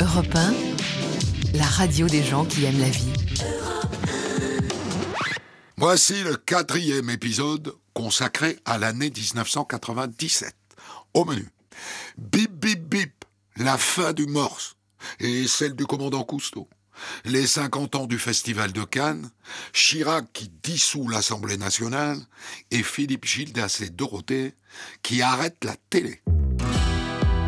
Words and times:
Europe 0.00 0.34
1, 0.34 0.52
la 1.54 1.66
radio 1.66 2.08
des 2.08 2.24
gens 2.24 2.44
qui 2.44 2.64
aiment 2.64 2.80
la 2.80 2.88
vie. 2.88 3.12
Voici 5.76 6.20
le 6.24 6.36
quatrième 6.36 7.10
épisode 7.10 7.72
consacré 7.92 8.58
à 8.64 8.76
l'année 8.78 9.10
1997. 9.10 10.52
Au 11.14 11.24
menu, 11.24 11.48
bip 12.18 12.50
bip 12.50 12.88
bip, 12.88 13.24
la 13.56 13.78
fin 13.78 14.12
du 14.12 14.26
morse 14.26 14.76
et 15.20 15.46
celle 15.46 15.76
du 15.76 15.86
commandant 15.86 16.24
Cousteau. 16.24 16.68
Les 17.24 17.46
50 17.46 17.94
ans 17.94 18.06
du 18.06 18.18
Festival 18.18 18.72
de 18.72 18.82
Cannes, 18.82 19.30
Chirac 19.72 20.26
qui 20.32 20.50
dissout 20.62 21.08
l'Assemblée 21.08 21.56
nationale 21.56 22.18
et 22.72 22.82
Philippe 22.82 23.26
Gildas 23.26 23.80
et 23.84 23.90
Dorothée 23.90 24.54
qui 25.02 25.22
arrêtent 25.22 25.64
la 25.64 25.76
télé. 25.88 26.20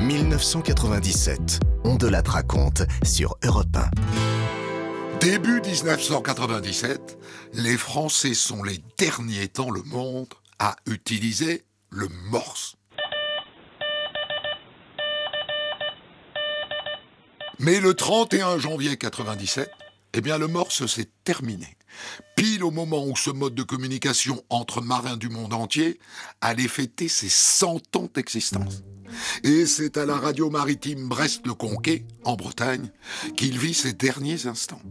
1997, 0.01 1.59
on 1.87 1.95
de 1.95 2.09
la 2.09 2.21
raconte 2.21 2.82
sur 3.05 3.37
Europe 3.45 3.77
1. 3.77 5.18
Début 5.21 5.61
1997, 5.61 7.17
les 7.54 7.76
Français 7.76 8.35
sont 8.35 8.62
les 8.64 8.82
derniers 8.99 9.49
dans 9.54 9.71
le 9.71 9.82
monde 9.82 10.35
à 10.59 10.75
utiliser 10.86 11.64
le 11.90 12.09
morse. 12.31 12.76
Mais 17.61 17.81
le 17.81 17.95
31 17.95 18.59
janvier 18.59 18.96
97, 18.96 19.71
eh 20.14 20.21
bien 20.21 20.39
le 20.39 20.48
morse 20.48 20.87
s'est 20.87 21.11
terminé. 21.25 21.76
Pile 22.34 22.64
au 22.64 22.71
moment 22.71 23.04
où 23.07 23.17
ce 23.17 23.31
mode 23.31 23.54
de 23.54 23.62
communication 23.62 24.43
entre 24.50 24.81
marins 24.81 25.17
du 25.17 25.29
monde 25.29 25.54
entier 25.54 26.00
allait 26.40 26.68
fêter 26.68 27.09
ses 27.09 27.29
100 27.29 27.96
ans 27.96 28.09
d'existence. 28.12 28.82
Et 29.43 29.67
c'est 29.67 29.96
à 29.96 30.07
la 30.07 30.17
radio 30.17 30.51
maritime 30.51 31.09
Brest-le-Conquet, 31.09 32.05
en 32.25 32.37
Bretagne, 32.37 32.91
qu'il 33.37 33.59
vit 33.59 33.75
ses 33.75 33.92
derniers 33.92 34.47
instants. 34.47 34.83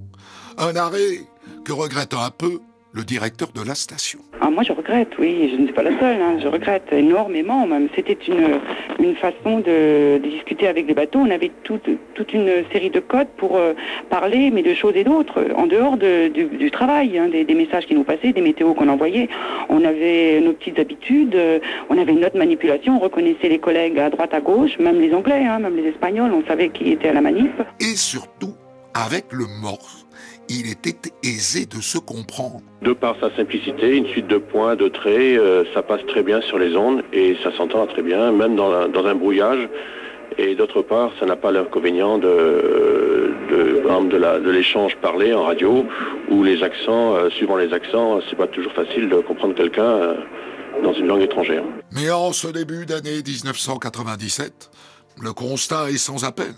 Un 0.58 0.76
arrêt 0.76 1.28
que 1.63 1.74
regrette 1.74 2.13
un 2.13 2.32
peu 2.32 2.60
le 2.96 3.04
directeur 3.04 3.49
de 3.54 3.62
la 3.62 3.76
station. 3.76 4.20
Ah, 4.40 4.49
moi, 4.49 4.63
je 4.63 4.71
regrette, 4.71 5.10
oui, 5.20 5.49
je 5.51 5.60
ne 5.60 5.65
suis 5.65 5.74
pas 5.74 5.84
la 5.84 5.99
seule, 5.99 6.21
hein. 6.21 6.38
je 6.41 6.48
regrette 6.48 6.91
énormément 6.93 7.68
même. 7.68 7.90
C'était 7.93 8.18
une, 8.27 8.60
une 8.99 9.15
façon 9.15 9.60
de, 9.60 10.18
discuter 10.18 10.68
avec 10.68 10.88
les 10.88 10.93
bateaux. 10.93 11.20
On 11.20 11.29
avait 11.29 11.51
toute, 11.63 11.90
toute 12.13 12.34
une 12.34 12.63
série 12.71 12.90
de 12.90 13.01
codes 13.01 13.27
pour 13.38 13.57
euh, 13.57 13.73
parler, 14.10 14.49
mais 14.49 14.63
de 14.63 14.73
choses 14.73 14.93
et 14.96 15.04
d'autres, 15.04 15.46
en 15.55 15.68
dehors 15.68 15.98
du, 15.98 16.71
travail, 16.71 17.18
hein, 17.18 17.27
des, 17.27 17.54
messages 17.54 17.85
qui 17.85 17.96
nous 17.96 18.04
passaient, 18.04 18.32
des 18.32 18.41
météos 18.41 18.73
qu'on 18.73 18.88
envoyait. 18.88 19.27
On 19.68 19.84
avait 19.84 20.40
nos 20.40 20.54
petites 20.54 20.79
habitudes, 20.79 21.35
euh, 21.35 21.60
on 21.90 21.98
avait 21.98 22.13
notre 22.13 22.38
manipulation, 22.38 22.96
on 22.96 22.99
reconnaissait 22.99 23.49
les 23.49 23.60
collègues 23.60 23.99
à 23.99 24.10
droite, 24.10 24.34
à 24.34 24.40
gauche, 24.40 24.79
même 24.79 25.01
les 25.01 25.13
Anglais, 25.13 25.46
hein, 25.46 25.60
même 25.60 25.76
les 25.76 25.90
Espagnols, 25.90 26.32
on 26.32 26.48
savait 26.48 26.70
qui 26.70 26.91
était 26.91 27.10
à 27.10 27.13
la 27.13 27.21
manip. 27.21 27.51
Et 27.82 27.96
surtout, 27.96 28.54
avec 28.93 29.26
le 29.34 29.46
morse 29.62 30.04
il 30.49 30.70
était 30.70 31.12
aisé 31.24 31.65
de 31.65 31.82
se 31.82 31.98
comprendre. 31.98 32.62
De 32.82 32.93
par 32.93 33.15
sa 33.20 33.35
simplicité, 33.35 33.96
une 33.96 34.07
suite 34.07 34.27
de 34.27 34.38
points, 34.38 34.76
de 34.76 34.88
traits, 34.88 35.38
euh, 35.40 35.63
ça 35.74 35.82
passe 35.82 36.05
très 36.07 36.24
bien 36.24 36.41
sur 36.41 36.60
les 36.60 36.76
ondes 36.76 37.04
et 37.13 37.35
ça 37.43 37.51
s'entend 37.57 37.85
très 37.88 38.01
bien, 38.01 38.32
même 38.32 38.55
dans, 38.55 38.71
un 38.71 39.16
brouillage. 39.16 39.68
Et 40.38 40.55
d'autre 40.55 40.82
part, 40.82 41.12
ça 41.20 41.26
n'a 41.26 41.35
pas 41.35 41.51
l'inconvénient 41.51 42.18
de, 42.18 43.34
de, 43.49 44.51
l'échange 44.51 44.96
parlé 45.01 45.34
en 45.34 45.43
radio, 45.43 45.85
où 46.29 46.43
les 46.43 46.63
accents, 46.63 47.16
euh, 47.16 47.29
suivant 47.29 47.57
les 47.57 47.73
accents, 47.73 48.20
c'est 48.29 48.35
pas 48.35 48.48
toujours 48.48 48.73
facile 48.73 49.10
de 49.10 49.18
comprendre 49.18 49.55
quelqu'un 49.55 49.84
euh, 49.84 50.16
dans 50.84 50.93
une 50.93 51.07
langue 51.07 51.21
étrangère. 51.21 51.63
Mais 51.91 52.10
en 52.10 52.32
ce 52.32 52.48
début 52.48 52.85
d'année 52.85 53.21
1997, 53.26 54.70
le 55.21 55.34
constat 55.34 55.90
est 55.91 55.98
sans 55.98 56.26
appel 56.26 56.54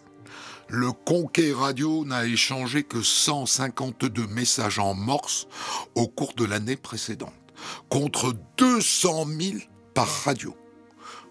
le 0.69 0.91
Conquet 0.91 1.53
Radio 1.53 2.05
n'a 2.05 2.25
échangé 2.25 2.83
que 2.83 3.01
152 3.01 4.27
messages 4.27 4.79
en 4.79 4.93
morse 4.93 5.47
au 5.95 6.07
cours 6.07 6.33
de 6.33 6.45
l'année 6.45 6.75
précédente, 6.75 7.33
contre 7.89 8.33
200 8.57 9.25
000 9.39 9.57
par 9.93 10.07
radio. 10.25 10.55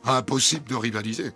Impossible 0.04 0.68
de 0.68 0.74
rivaliser. 0.74 1.32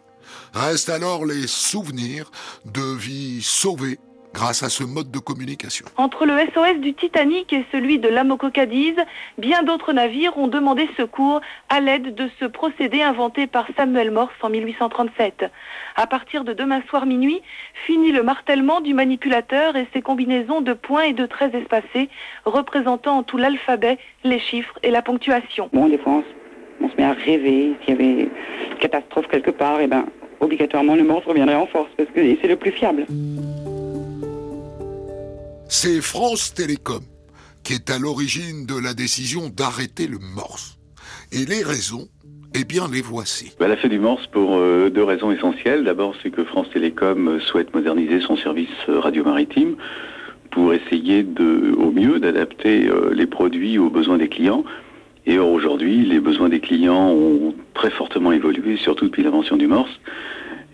Restent 0.54 0.91
alors 0.91 1.25
les 1.25 1.47
souvenirs 1.47 2.30
de 2.64 2.94
vies 2.94 3.42
sauvées 3.42 3.98
grâce 4.32 4.62
à 4.62 4.68
ce 4.68 4.84
mode 4.84 5.10
de 5.10 5.18
communication. 5.18 5.86
Entre 5.96 6.24
le 6.24 6.34
SOS 6.54 6.80
du 6.80 6.94
Titanic 6.94 7.52
et 7.52 7.64
celui 7.72 7.98
de 7.98 8.08
l'Amoco 8.08 8.50
Cadiz, 8.50 8.94
bien 9.38 9.62
d'autres 9.62 9.92
navires 9.92 10.36
ont 10.38 10.46
demandé 10.46 10.88
secours 10.96 11.41
à 11.68 11.80
l'aide 11.80 12.14
de 12.14 12.28
ce 12.38 12.44
procédé 12.44 13.02
inventé 13.02 13.46
par 13.46 13.66
Samuel 13.76 14.10
Morse 14.10 14.34
en 14.42 14.50
1837. 14.50 15.44
À 15.96 16.06
partir 16.06 16.44
de 16.44 16.52
demain 16.52 16.82
soir 16.88 17.06
minuit, 17.06 17.42
finit 17.86 18.12
le 18.12 18.22
martèlement 18.22 18.80
du 18.80 18.94
manipulateur 18.94 19.76
et 19.76 19.88
ses 19.92 20.02
combinaisons 20.02 20.60
de 20.60 20.72
points 20.72 21.04
et 21.04 21.12
de 21.12 21.26
traits 21.26 21.54
espacés, 21.54 22.08
représentant 22.44 23.22
tout 23.22 23.36
l'alphabet, 23.36 23.98
les 24.24 24.38
chiffres 24.38 24.78
et 24.82 24.90
la 24.90 25.02
ponctuation. 25.02 25.69
Bon, 25.72 25.88
des 25.88 25.98
fois, 25.98 26.22
on 26.80 26.88
se 26.88 26.96
met 26.96 27.04
à 27.04 27.12
rêver 27.12 27.72
s'il 27.84 27.94
y 27.94 27.98
avait 27.98 28.22
une 28.22 28.78
catastrophe 28.78 29.26
quelque 29.28 29.50
part, 29.50 29.80
et 29.80 29.84
eh 29.84 29.86
ben 29.86 30.06
obligatoirement 30.40 30.94
le 30.94 31.04
Morse 31.04 31.26
reviendrait 31.26 31.54
en 31.54 31.66
force 31.66 31.90
parce 31.96 32.08
que 32.10 32.20
c'est 32.40 32.48
le 32.48 32.56
plus 32.56 32.72
fiable 32.72 33.06
c'est 35.70 36.00
France 36.00 36.53
Télécom 36.53 37.00
qui 37.62 37.75
est 37.75 37.91
à 37.91 37.98
l'origine 37.98 38.66
de 38.66 38.75
la 38.75 38.92
décision 38.92 39.48
d'arrêter 39.48 40.08
le 40.08 40.19
morse. 40.34 40.78
Et 41.31 41.44
les 41.44 41.62
raisons, 41.62 42.08
eh 42.54 42.64
bien, 42.64 42.88
les 42.92 43.03
voici. 43.03 43.53
Elle 43.60 43.70
a 43.70 43.76
fait 43.76 43.88
du 43.88 44.00
morse 44.00 44.26
pour 44.26 44.56
euh, 44.56 44.91
deux 44.91 45.04
raisons 45.04 45.31
essentielles. 45.31 45.84
D'abord, 45.84 46.14
c'est 46.22 46.31
que 46.31 46.42
France 46.42 46.69
Télécom 46.72 47.28
euh, 47.28 47.41
souhaite 47.41 47.72
moderniser 47.72 48.20
son 48.20 48.36
service 48.36 48.69
euh, 48.88 48.98
radio 48.98 49.25
maritime 49.25 49.76
pour 50.50 50.75
essayer 50.75 51.22
de, 51.22 51.72
au 51.78 51.92
mieux 51.92 52.19
d'adapter 52.19 52.91
les 53.12 53.26
produits 53.26 53.78
aux 53.78 53.88
besoins 53.88 54.19
des 54.19 54.28
clients. 54.28 54.64
Et 55.25 55.38
aujourd'hui, 55.38 56.04
les 56.04 56.19
besoins 56.19 56.48
des 56.48 56.58
clients 56.58 57.10
ont 57.10 57.54
très 57.75 57.91
fortement 57.91 58.32
évolué, 58.32 58.76
surtout 58.76 59.04
depuis 59.04 59.22
l'invention 59.22 59.56
du 59.56 59.69
morse. 59.69 60.00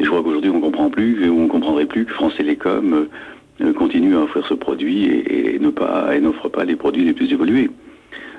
Et 0.00 0.04
je 0.04 0.08
crois 0.08 0.22
qu'aujourd'hui, 0.22 0.50
on 0.50 0.62
comprend 0.62 0.88
plus, 0.88 1.28
ou 1.28 1.40
on 1.40 1.48
comprendrait 1.48 1.84
plus 1.84 2.06
que 2.06 2.14
France 2.14 2.34
Télécom 2.38 3.06
continue 3.76 4.16
à 4.16 4.20
offrir 4.20 4.46
ce 4.46 4.54
produit 4.54 5.04
et, 5.04 5.58
ne 5.58 5.70
pas 5.70 6.14
et 6.14 6.20
n'offre 6.20 6.48
pas 6.48 6.64
les 6.64 6.76
produits 6.76 7.04
les 7.04 7.12
plus 7.12 7.32
évolués. 7.32 7.70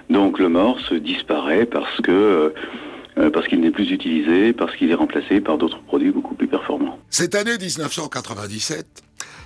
Donc 0.09 0.39
le 0.39 0.49
morse 0.49 0.93
disparaît 0.93 1.65
parce 1.65 1.99
que 2.01 2.11
euh, 2.11 2.49
euh, 3.17 3.31
parce 3.31 3.47
qu'il 3.47 3.61
n'est 3.61 3.71
plus 3.71 3.89
utilisé, 3.91 4.53
parce 4.53 4.75
qu'il 4.75 4.91
est 4.91 4.95
remplacé 4.95 5.41
par 5.41 5.57
d'autres 5.57 5.81
produits 5.81 6.11
beaucoup 6.11 6.35
plus 6.35 6.47
performants. 6.47 6.99
Cette 7.09 7.33
année 7.33 7.57
1997 7.57 9.03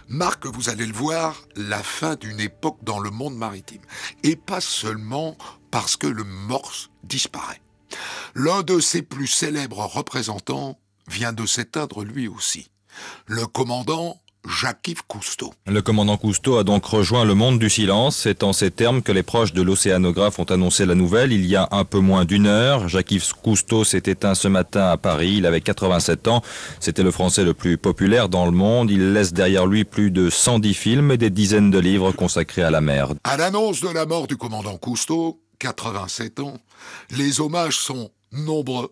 marque, 0.10 0.46
vous 0.46 0.70
allez 0.70 0.86
le 0.86 0.94
voir, 0.94 1.42
la 1.56 1.78
fin 1.78 2.16
d'une 2.16 2.42
époque 2.42 2.80
dans 2.84 3.00
le 3.00 3.12
monde 3.12 3.36
maritime. 3.36 3.82
Et 4.24 4.36
pas 4.36 4.60
seulement 4.60 5.38
parce 5.72 5.96
que 5.96 6.08
le 6.08 6.26
morse 6.26 6.90
disparaît. 7.04 7.62
L'un 8.36 8.62
de 8.62 8.80
ses 8.80 9.02
plus 9.02 9.28
célèbres 9.28 9.86
représentants 9.86 10.78
vient 11.08 11.34
de 11.34 11.46
s'éteindre 11.46 12.04
lui 12.04 12.28
aussi. 12.28 12.70
Le 13.26 13.46
commandant 13.46 14.21
Jacques-Yves 14.48 15.04
Cousteau. 15.08 15.54
Le 15.68 15.82
commandant 15.82 16.18
Cousteau 16.18 16.58
a 16.58 16.64
donc 16.64 16.86
rejoint 16.86 17.26
le 17.26 17.36
monde 17.36 17.60
du 17.60 17.70
silence. 17.70 18.18
C'est 18.18 18.44
en 18.44 18.54
ces 18.54 18.72
termes 18.72 19.02
que 19.02 19.12
les 19.12 19.24
proches 19.24 19.54
de 19.54 19.62
l'océanographe 19.62 20.40
ont 20.40 20.46
annoncé 20.46 20.86
la 20.86 20.96
nouvelle 20.96 21.32
il 21.32 21.46
y 21.46 21.56
a 21.56 21.68
un 21.72 21.84
peu 21.84 22.00
moins 22.00 22.26
d'une 22.26 22.48
heure. 22.48 22.88
Jacques-Yves 22.88 23.34
Cousteau 23.44 23.84
s'est 23.84 24.04
éteint 24.06 24.36
ce 24.36 24.48
matin 24.48 24.90
à 24.90 24.98
Paris. 24.98 25.36
Il 25.38 25.46
avait 25.46 25.62
87 25.62 26.28
ans. 26.28 26.42
C'était 26.80 27.04
le 27.04 27.12
français 27.12 27.44
le 27.44 27.54
plus 27.54 27.78
populaire 27.78 28.30
dans 28.30 28.46
le 28.46 28.52
monde. 28.52 28.90
Il 28.90 29.14
laisse 29.14 29.34
derrière 29.34 29.68
lui 29.68 29.84
plus 29.84 30.12
de 30.12 30.30
110 30.30 30.74
films 30.74 31.12
et 31.12 31.18
des 31.18 31.30
dizaines 31.30 31.72
de 31.72 31.80
livres 31.80 32.12
consacrés 32.12 32.64
à 32.64 32.72
la 32.72 32.82
mer. 32.82 33.10
À 33.24 33.38
l'annonce 33.38 33.82
de 33.82 33.90
la 33.90 34.06
mort 34.06 34.28
du 34.28 34.38
commandant 34.38 34.78
Cousteau, 34.78 35.40
87 35.60 36.40
ans, 36.40 36.58
les 37.12 37.40
hommages 37.42 37.78
sont 37.78 38.10
nombreux. 38.32 38.92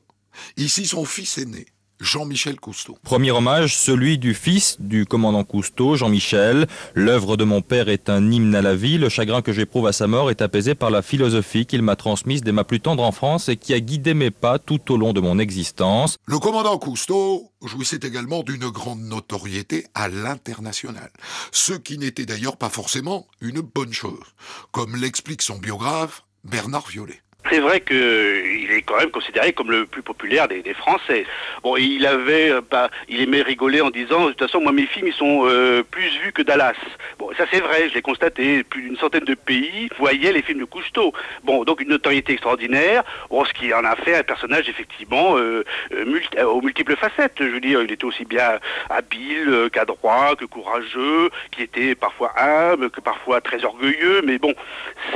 Ici 0.58 0.86
son 0.86 1.06
fils 1.06 1.38
aîné, 1.38 1.66
Jean-Michel 2.00 2.60
Cousteau. 2.60 2.98
Premier 3.04 3.32
hommage, 3.32 3.76
celui 3.76 4.18
du 4.18 4.34
fils 4.34 4.78
du 4.80 5.06
commandant 5.06 5.44
Cousteau, 5.44 5.96
Jean-Michel. 5.96 6.68
L'œuvre 6.96 7.36
de 7.36 7.44
mon 7.44 7.62
père 7.62 7.90
est 7.90 8.10
un 8.10 8.32
hymne 8.32 8.56
à 8.56 8.62
la 8.62 8.76
vie. 8.76 8.98
Le 8.98 9.10
chagrin 9.10 9.42
que 9.42 9.52
j'éprouve 9.52 9.88
à 9.88 9.92
sa 9.92 10.08
mort 10.08 10.30
est 10.32 10.42
apaisé 10.42 10.76
par 10.76 10.92
la 10.92 11.02
philosophie 11.02 11.66
qu'il 11.66 11.82
m'a 11.82 11.96
transmise 11.96 12.42
dès 12.42 12.52
ma 12.52 12.64
plus 12.64 12.80
tendre 12.80 13.04
enfance 13.04 13.50
et 13.50 13.58
qui 13.58 13.74
a 13.74 13.80
guidé 13.80 14.14
mes 14.14 14.32
pas 14.32 14.60
tout 14.60 14.92
au 14.94 14.98
long 14.98 15.14
de 15.14 15.20
mon 15.20 15.40
existence. 15.40 16.18
Le 16.26 16.40
commandant 16.40 16.78
Cousteau 16.78 17.52
jouissait 17.66 18.00
également 18.04 18.44
d'une 18.44 18.70
grande 18.70 19.02
notoriété 19.02 19.86
à 19.94 20.08
l'international, 20.08 21.12
ce 21.52 21.74
qui 21.74 21.98
n'était 21.98 22.26
d'ailleurs 22.26 22.58
pas 22.58 22.70
forcément 22.70 23.28
une 23.42 23.62
bonne 23.62 23.94
chose, 23.94 24.34
comme 24.72 24.96
l'explique 24.96 25.42
son 25.42 25.58
biographe 25.58 26.24
Bernard 26.44 26.88
Violet 26.88 27.22
c'est 27.48 27.60
vrai 27.60 27.80
qu'il 27.82 28.72
est 28.72 28.82
quand 28.86 28.98
même 28.98 29.12
considéré 29.12 29.54
comme 29.54 29.72
le 29.72 29.86
plus 29.86 30.02
populaire 30.02 30.48
des, 30.48 30.62
Français. 30.74 31.26
Bon, 31.64 31.78
il 31.78 32.06
avait, 32.06 32.52
euh, 32.52 32.62
il 33.08 33.22
aimait 33.22 33.42
rigoler 33.42 33.82
en 33.82 33.90
disant, 33.90 34.26
de 34.26 34.30
toute 34.32 34.42
façon, 34.42 34.62
moi 34.62 34.72
mes 34.72 34.86
films 34.86 35.08
ils 35.08 35.14
sont 35.14 35.46
euh, 35.46 35.84
plus 35.84 36.20
vus 36.20 36.32
que 36.32 36.42
Dallas. 36.42 36.76
Bon, 37.18 37.32
ça 37.38 37.46
c'est 37.52 37.60
vrai, 37.60 37.90
je 37.90 37.96
l'ai 37.96 38.02
constaté. 38.02 38.64
Plus 38.64 38.84
d'une 38.84 38.98
centaine 38.98 39.24
de 39.24 39.34
pays 39.34 39.90
voyaient 39.98 40.32
les 40.32 40.42
films 40.42 40.60
de 40.60 40.66
Cousteau. 40.66 41.14
Bon, 41.44 41.64
donc 41.64 41.82
une 41.82 41.90
notoriété 41.90 42.34
extraordinaire. 42.34 43.04
Bon, 43.30 43.44
ce 43.46 43.54
qui 43.54 43.74
en 43.74 43.84
a 43.84 43.96
fait 43.96 44.16
un 44.16 44.24
personnage 44.24 44.70
effectivement 44.70 45.38
euh, 45.38 45.64
euh, 45.94 46.44
aux 46.44 46.62
multiples 46.62 46.96
facettes. 46.98 47.38
Je 47.40 47.46
veux 47.46 47.62
dire, 47.62 47.82
il 47.82 47.92
était 47.92 48.06
aussi 48.06 48.26
bien 48.26 48.60
habile 48.90 49.70
qu'adroit, 49.74 50.36
que 50.38 50.46
courageux, 50.46 51.30
qui 51.52 51.64
était 51.64 51.96
parfois 51.96 52.34
humble, 52.38 52.90
que 52.90 53.02
parfois 53.02 53.42
très 53.42 53.64
orgueilleux. 53.64 54.22
Mais 54.24 54.38
bon, 54.38 54.54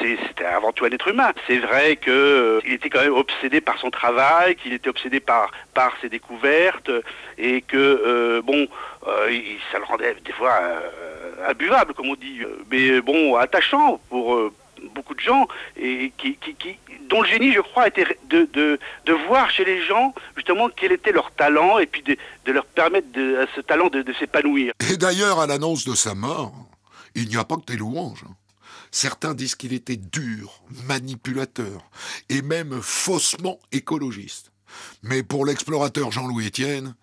c'était 0.01 0.45
avant 0.45 0.71
tout 0.71 0.85
un 0.85 0.91
être 0.91 1.07
humain. 1.07 1.31
C'est 1.47 1.59
vrai 1.59 1.95
qu'il 2.62 2.74
était 2.74 2.89
quand 2.89 3.01
même 3.01 3.13
obsédé 3.13 3.62
par 3.62 3.77
son 3.80 3.89
travail, 3.89 4.56
qu'il 4.56 4.74
était 4.74 4.89
obsédé 4.89 5.19
par, 5.19 5.51
par 5.74 5.94
ses 6.01 6.10
découvertes 6.10 6.92
et 7.38 7.62
que, 7.62 8.42
bon, 8.42 8.68
ça 9.71 9.80
le 9.80 9.86
rendait 9.86 10.15
des 10.24 10.33
fois 10.33 10.60
imbuvable, 11.48 11.94
comme 11.94 12.10
on 12.10 12.15
dit, 12.15 12.39
mais 12.71 13.01
bon, 13.01 13.36
attachant 13.36 14.00
pour 14.10 14.36
euh, 14.36 14.54
beaucoup 14.94 15.13
de 15.13 15.19
gens, 15.19 15.48
et 15.77 16.12
qui, 16.18 16.38
dont 17.10 17.21
le 17.21 17.27
génie, 17.27 17.54
je 17.54 17.60
crois, 17.60 17.88
était 17.88 18.06
de, 18.30 18.48
de, 18.54 19.13
voir 19.27 19.50
chez 19.50 19.65
les 19.65 19.81
gens 19.83 20.13
justement 20.36 20.69
quel 20.69 20.92
était 20.92 21.12
leur 21.12 21.31
talent, 21.31 21.80
et 21.80 21.86
puis 21.86 22.04
de, 22.04 22.18
leur 22.51 22.65
permettre 22.65 23.07
à 23.18 23.45
ce 23.56 23.62
talent 23.62 23.88
de, 23.88 24.13
s'épanouir. 24.19 24.74
Et 24.92 24.98
d'ailleurs, 24.98 25.39
à 25.39 25.48
l'annonce 25.48 25.86
de 25.86 25.95
sa 25.95 26.15
mort, 26.15 26.54
il 27.15 27.27
n'y 27.27 27.38
a 27.38 27.44
pas 27.44 27.56
que 27.56 27.65
des 27.71 27.77
louanges. 27.77 28.25
Certains 28.93 29.33
disent 29.33 29.55
qu'il 29.55 29.73
était 29.73 29.97
dur, 29.97 30.61
manipulateur, 30.87 31.89
et 32.29 32.43
même 32.43 32.79
faussement 32.79 33.57
écologiste. 33.71 34.51
Mais 35.01 35.23
pour 35.23 35.47
l'explorateur 35.47 36.11
Jean-Louis 36.11 36.49
Etienne, 36.49 36.93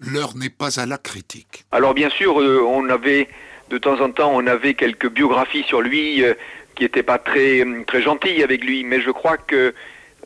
l'heure 0.00 0.34
n'est 0.36 0.48
pas 0.48 0.80
à 0.80 0.86
la 0.86 0.96
critique. 0.96 1.66
Alors 1.70 1.92
bien 1.92 2.08
sûr, 2.08 2.40
euh, 2.40 2.62
on 2.66 2.88
avait 2.88 3.28
de 3.68 3.76
temps 3.76 4.00
en 4.00 4.10
temps, 4.10 4.32
on 4.34 4.46
avait 4.46 4.72
quelques 4.72 5.10
biographies 5.10 5.64
sur 5.64 5.82
lui 5.82 6.24
euh, 6.24 6.32
qui 6.76 6.84
n'étaient 6.84 7.02
pas 7.02 7.18
très, 7.18 7.62
très 7.86 8.00
gentilles 8.00 8.42
avec 8.42 8.64
lui, 8.64 8.82
mais 8.82 9.02
je 9.02 9.10
crois 9.10 9.36
que 9.36 9.74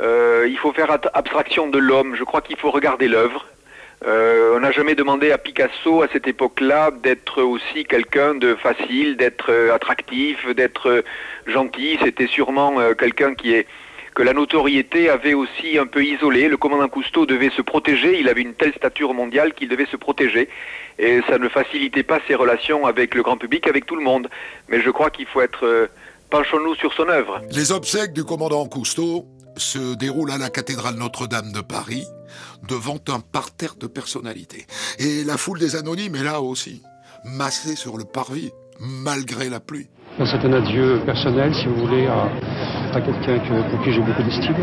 euh, 0.01 0.47
il 0.49 0.57
faut 0.57 0.73
faire 0.73 0.97
abstraction 1.15 1.67
de 1.67 1.79
l'homme. 1.79 2.15
Je 2.15 2.23
crois 2.23 2.43
qu'il 2.43 2.57
faut 2.57 2.71
regarder 2.71 3.09
l'œuvre. 3.09 3.45
Euh, 4.07 4.55
on 4.57 4.61
n'a 4.61 4.71
jamais 4.71 4.95
demandé 4.95 5.33
à 5.33 5.39
Picasso 5.39 6.03
à 6.03 6.09
cette 6.13 6.27
époque-là 6.27 6.91
d'être 7.03 7.43
aussi 7.43 7.85
quelqu'un 7.85 8.35
de 8.35 8.55
facile, 8.55 9.17
d'être 9.17 9.53
attractif, 9.73 10.47
d'être 10.55 11.05
gentil. 11.47 11.99
C'était 12.03 12.29
sûrement 12.29 12.95
quelqu'un 12.95 13.35
qui 13.35 13.55
est 13.55 13.67
que 14.19 14.25
la 14.25 14.33
notoriété 14.33 15.11
avait 15.11 15.35
aussi 15.35 15.79
un 15.79 15.87
peu 15.87 16.03
isolé. 16.05 16.49
Le 16.49 16.57
commandant 16.57 16.89
Cousteau 16.89 17.25
devait 17.25 17.51
se 17.51 17.63
protéger, 17.63 18.19
il 18.19 18.29
avait 18.29 18.41
une 18.43 18.55
telle 18.55 18.75
stature 18.75 19.15
mondiale 19.15 19.55
qu'il 19.55 19.69
devait 19.69 19.87
se 19.87 19.97
protéger. 19.97 20.49
Et 20.99 21.21
ça 21.29 21.39
ne 21.39 21.49
facilitait 21.49 22.03
pas 22.03 22.19
ses 22.27 22.35
relations 22.35 22.85
avec 22.85 23.15
le 23.15 23.23
grand 23.23 23.37
public, 23.37 23.69
avec 23.69 23.87
tout 23.87 23.95
le 23.95 24.03
monde. 24.03 24.29
Mais 24.69 24.83
je 24.83 24.91
crois 24.91 25.11
qu'il 25.11 25.27
faut 25.27 25.41
être... 25.41 25.65
Euh, 25.65 25.87
penchons-nous 26.31 26.75
sur 26.75 26.93
son 26.95 27.09
œuvre. 27.09 27.41
Les 27.53 27.71
obsèques 27.71 28.13
du 28.13 28.25
commandant 28.25 28.67
Cousteau 28.67 29.25
se 29.57 29.95
déroulent 29.95 30.33
à 30.33 30.39
la 30.39 30.51
cathédrale 30.51 30.97
Notre-Dame 30.97 31.53
de 31.53 31.61
Paris, 31.61 32.05
devant 32.69 32.99
un 33.09 33.21
parterre 33.21 33.77
de 33.79 33.87
personnalités. 33.87 34.67
Et 34.99 35.25
la 35.25 35.37
foule 35.37 35.59
des 35.59 35.77
anonymes 35.77 36.17
est 36.17 36.25
là 36.25 36.41
aussi, 36.41 36.83
massée 37.25 37.77
sur 37.77 37.97
le 37.97 38.05
parvis, 38.05 38.51
malgré 38.81 39.49
la 39.49 39.61
pluie. 39.61 39.89
C'est 40.19 40.45
un 40.45 40.53
adieu 40.53 41.01
personnel, 41.07 41.55
si 41.55 41.67
vous 41.67 41.87
voulez, 41.87 42.07
à, 42.07 42.29
à 42.97 43.01
quelqu'un 43.01 43.39
pour 43.71 43.83
qui 43.85 43.93
j'ai 43.93 44.01
beaucoup 44.01 44.23
d'estime. 44.23 44.55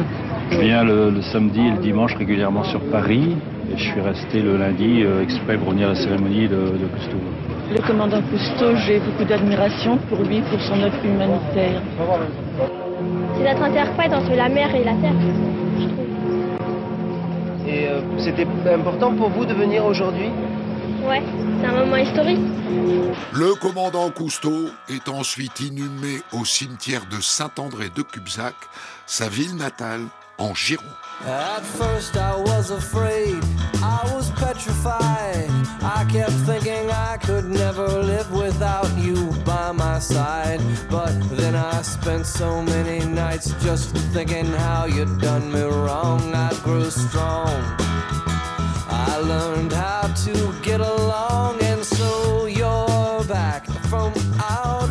Je 0.52 0.60
viens 0.60 0.84
le, 0.84 1.22
samedi 1.32 1.60
et 1.60 1.72
le 1.72 1.78
dimanche 1.78 2.14
régulièrement 2.16 2.64
sur 2.66 2.82
Paris 2.92 3.36
et 3.72 3.78
je 3.78 3.84
suis 3.84 4.02
resté 4.02 4.42
le 4.42 4.58
lundi 4.58 5.04
euh, 5.04 5.24
exprès 5.24 5.58
pour 5.58 5.72
venir 5.72 5.88
à 5.88 5.94
la 5.94 5.96
cérémonie 5.96 6.48
de, 6.48 6.56
de 6.56 6.86
Cousteau. 6.94 7.18
Le 7.74 7.82
commandant 7.82 8.22
Cousteau, 8.22 8.76
j'ai 8.86 9.00
beaucoup 9.00 9.24
d'admiration 9.24 9.98
pour 10.10 10.20
lui, 10.20 10.42
pour 10.42 10.62
son 10.62 10.80
œuvre 10.82 11.04
humanitaire. 11.04 11.82
C'est 13.38 13.44
notre 13.44 13.64
interprète 13.64 14.14
entre 14.14 14.36
la 14.36 14.50
mer 14.50 14.74
et 14.76 14.84
la 14.84 14.94
terre. 14.94 15.14
Et 17.68 17.88
euh, 17.88 18.02
c'était 18.20 18.48
important 18.72 19.16
pour 19.16 19.30
vous 19.30 19.46
de 19.46 19.54
venir 19.54 19.84
aujourd'hui? 19.86 20.30
Ouais, 21.04 21.22
c'est 21.60 21.68
un 21.68 21.86
moment 21.86 21.98
historique. 21.98 22.40
Le 23.34 23.54
commandant 23.56 24.10
Cousteau 24.10 24.70
est 24.90 25.10
ensuite 25.10 25.60
inhumé 25.60 26.22
au 26.34 26.46
cimetière 26.46 27.06
de 27.10 27.22
Saint-André 27.22 27.90
de 27.96 28.02
Cubzac, 28.02 28.56
sa 29.06 29.30
ville 29.30 29.56
natale, 29.56 30.02
en 30.38 30.54
Gironde. 30.54 30.86
At 31.26 31.62
first 31.64 32.18
I 32.18 32.36
was 32.36 32.72
afraid, 32.72 33.42
I 33.82 34.02
was 34.14 34.30
petrified. 34.32 35.50
I 35.82 36.06
kept 36.12 36.32
thinking 36.46 36.90
I 36.90 37.18
could 37.18 37.46
never 37.46 38.04
live 38.04 38.30
without 38.32 38.90
you 38.90 38.95
by 38.95 38.95
side. 40.00 40.62
But 40.90 41.14
then 41.32 41.56
I 41.56 41.82
spent 41.82 42.26
so 42.26 42.62
many 42.62 43.06
nights 43.06 43.54
just 43.64 43.96
thinking 44.14 44.46
how 44.46 44.86
you'd 44.86 45.20
done 45.20 45.52
me 45.52 45.62
wrong. 45.62 46.34
I 46.34 46.54
grew 46.64 46.90
strong. 46.90 47.64
I 48.88 49.18
learned 49.24 49.74
how 49.74 50.08
to 50.26 50.54
get 50.62 50.82
along, 50.82 51.62
and 51.62 51.84
so 51.84 52.46
you're 52.46 53.24
back 53.26 53.66
from 53.90 54.14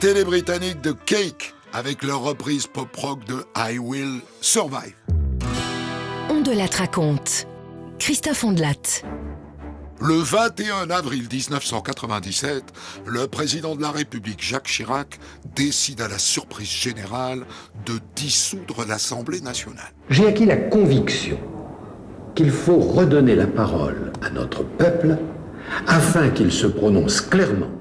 C'était 0.00 0.14
les 0.14 0.22
Britanniques 0.22 0.80
de 0.80 0.92
Cake 0.92 1.54
avec 1.72 2.04
leur 2.04 2.20
reprise 2.20 2.68
pop-rock 2.68 3.18
de 3.24 3.44
I 3.56 3.80
Will 3.80 4.20
Survive. 4.40 4.94
On 6.30 6.40
de 6.40 6.52
la 6.52 6.66
raconte. 6.66 7.48
Christophe 7.98 8.44
Ondelat. 8.44 9.02
Le 10.00 10.14
21 10.14 10.90
avril 10.90 11.26
1997, 11.28 12.62
le 13.06 13.26
président 13.26 13.74
de 13.74 13.82
la 13.82 13.90
République 13.90 14.40
Jacques 14.40 14.68
Chirac 14.68 15.18
décide 15.56 16.00
à 16.00 16.06
la 16.06 16.20
surprise 16.20 16.70
générale 16.70 17.44
de 17.84 17.94
dissoudre 18.14 18.84
l'Assemblée 18.86 19.40
nationale. 19.40 19.92
J'ai 20.10 20.28
acquis 20.28 20.46
la 20.46 20.58
conviction 20.58 21.40
qu'il 22.36 22.52
faut 22.52 22.78
redonner 22.78 23.34
la 23.34 23.48
parole 23.48 24.12
à 24.22 24.30
notre 24.30 24.62
peuple 24.62 25.18
afin 25.88 26.28
qu'il 26.28 26.52
se 26.52 26.68
prononce 26.68 27.20
clairement 27.20 27.72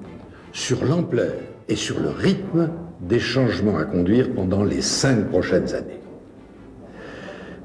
sur 0.51 0.83
l'ampleur 0.83 1.33
et 1.69 1.75
sur 1.75 1.99
le 1.99 2.09
rythme 2.09 2.69
des 3.01 3.19
changements 3.19 3.77
à 3.77 3.85
conduire 3.85 4.33
pendant 4.33 4.63
les 4.63 4.81
cinq 4.81 5.29
prochaines 5.29 5.73
années. 5.73 5.99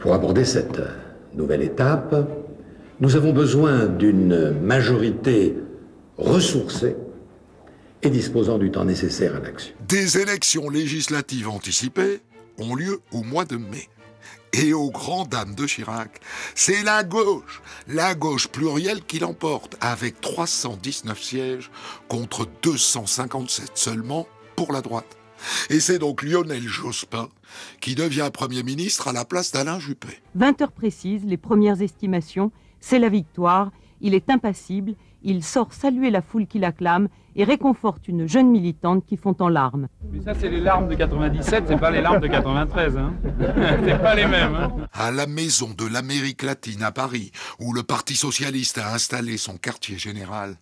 Pour 0.00 0.14
aborder 0.14 0.44
cette 0.44 0.80
nouvelle 1.34 1.62
étape, 1.62 2.14
nous 3.00 3.16
avons 3.16 3.32
besoin 3.32 3.86
d'une 3.86 4.52
majorité 4.60 5.56
ressourcée 6.18 6.96
et 8.02 8.10
disposant 8.10 8.58
du 8.58 8.70
temps 8.70 8.84
nécessaire 8.84 9.36
à 9.36 9.40
l'action. 9.40 9.74
Des 9.88 10.18
élections 10.18 10.68
législatives 10.68 11.48
anticipées 11.48 12.20
ont 12.58 12.74
lieu 12.74 13.00
au 13.12 13.22
mois 13.22 13.44
de 13.44 13.56
mai. 13.56 13.88
Et 14.52 14.74
aux 14.74 14.90
grandes 14.90 15.30
dames 15.30 15.54
de 15.54 15.66
Chirac, 15.66 16.20
c'est 16.54 16.82
la 16.82 17.04
gauche, 17.04 17.62
la 17.88 18.14
gauche 18.14 18.48
plurielle 18.48 19.02
qui 19.02 19.18
l'emporte, 19.18 19.76
avec 19.80 20.20
319 20.20 21.22
sièges 21.22 21.70
contre 22.08 22.46
257 22.62 23.70
seulement 23.74 24.26
pour 24.56 24.72
la 24.72 24.82
droite. 24.82 25.16
Et 25.70 25.80
c'est 25.80 25.98
donc 25.98 26.22
Lionel 26.22 26.62
Jospin 26.68 27.28
qui 27.80 27.94
devient 27.94 28.30
Premier 28.32 28.62
ministre 28.62 29.08
à 29.08 29.12
la 29.12 29.24
place 29.24 29.52
d'Alain 29.52 29.78
Juppé. 29.78 30.20
20 30.34 30.62
heures 30.62 30.72
précises, 30.72 31.24
les 31.24 31.36
premières 31.36 31.82
estimations, 31.82 32.52
c'est 32.80 32.98
la 32.98 33.08
victoire, 33.08 33.72
il 34.00 34.14
est 34.14 34.30
impassible, 34.30 34.94
il 35.24 35.42
sort 35.42 35.72
saluer 35.72 36.10
la 36.10 36.22
foule 36.22 36.46
qui 36.46 36.58
l'acclame 36.58 37.08
et 37.34 37.44
réconforte 37.44 38.08
une 38.08 38.26
jeune 38.26 38.50
militante 38.50 39.06
qui 39.06 39.16
fond 39.16 39.34
en 39.40 39.48
larmes. 39.48 39.88
Mais 40.12 40.20
ça, 40.20 40.34
c'est 40.34 40.50
les 40.50 40.60
larmes 40.60 40.88
de 40.88 40.94
97, 40.94 41.64
c'est 41.66 41.78
pas 41.78 41.90
les 41.90 42.00
larmes 42.00 42.20
de 42.20 42.26
93. 42.26 42.96
Hein. 42.96 43.14
c'est 43.84 44.02
pas 44.02 44.14
les 44.14 44.26
mêmes. 44.26 44.54
Hein. 44.54 44.72
À 44.92 45.10
la 45.10 45.26
maison 45.26 45.68
de 45.76 45.86
l'Amérique 45.86 46.42
latine 46.42 46.82
à 46.82 46.92
Paris, 46.92 47.32
où 47.60 47.72
le 47.72 47.82
Parti 47.82 48.14
socialiste 48.14 48.78
a 48.78 48.92
installé 48.92 49.36
son 49.36 49.56
quartier 49.56 49.96
général, 49.96 50.56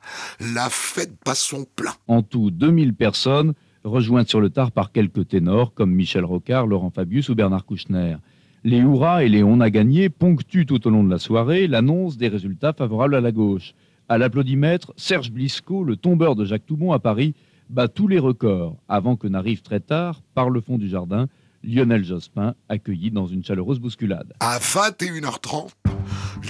la 0.55 0.69
fête 0.71 1.17
passe 1.25 1.40
son 1.40 1.64
plein. 1.76 1.93
En 2.07 2.23
tout, 2.23 2.50
2000 2.50 2.95
personnes, 2.95 3.55
rejointes 3.85 4.29
sur 4.29 4.40
le 4.40 4.50
tard 4.50 4.73
par 4.73 4.93
quelques 4.93 5.29
ténors 5.29 5.75
comme 5.75 5.93
Michel 5.93 6.25
Rocard, 6.25 6.67
Laurent 6.67 6.90
Fabius 6.90 7.29
ou 7.29 7.35
Bernard 7.35 7.64
Kouchner. 7.64 8.17
Les 8.62 8.76
hurrahs 8.76 9.25
et 9.25 9.29
les 9.29 9.43
on 9.43 9.61
a 9.61 9.71
gagné 9.71 10.11
ponctuent 10.11 10.67
tout 10.67 10.87
au 10.87 10.90
long 10.90 11.02
de 11.02 11.11
la 11.11 11.19
soirée 11.19 11.67
l'annonce 11.67 12.19
des 12.19 12.29
résultats 12.29 12.75
favorables 12.75 13.14
à 13.14 13.21
la 13.23 13.33
gauche. 13.33 13.75
À 14.11 14.19
l'applaudimètre, 14.19 14.93
Serge 14.97 15.31
Blisco, 15.31 15.85
le 15.85 15.95
tombeur 15.95 16.35
de 16.35 16.45
Jacques 16.45 16.67
Toubon 16.67 16.90
à 16.90 16.99
Paris, 16.99 17.33
bat 17.69 17.87
tous 17.87 18.09
les 18.09 18.19
records 18.19 18.76
avant 18.88 19.14
que 19.14 19.29
n'arrive 19.29 19.62
très 19.62 19.79
tard, 19.79 20.23
par 20.35 20.50
le 20.50 20.61
fond 20.61 20.79
du 20.79 20.88
jardin, 20.88 21.29
Lionel 21.62 22.02
Jospin, 22.02 22.57
accueilli 22.69 23.12
dans 23.12 23.29
une 23.29 23.45
chaleureuse 23.45 23.79
bousculade. 23.79 24.33
À 24.40 24.59
21h30, 24.59 25.69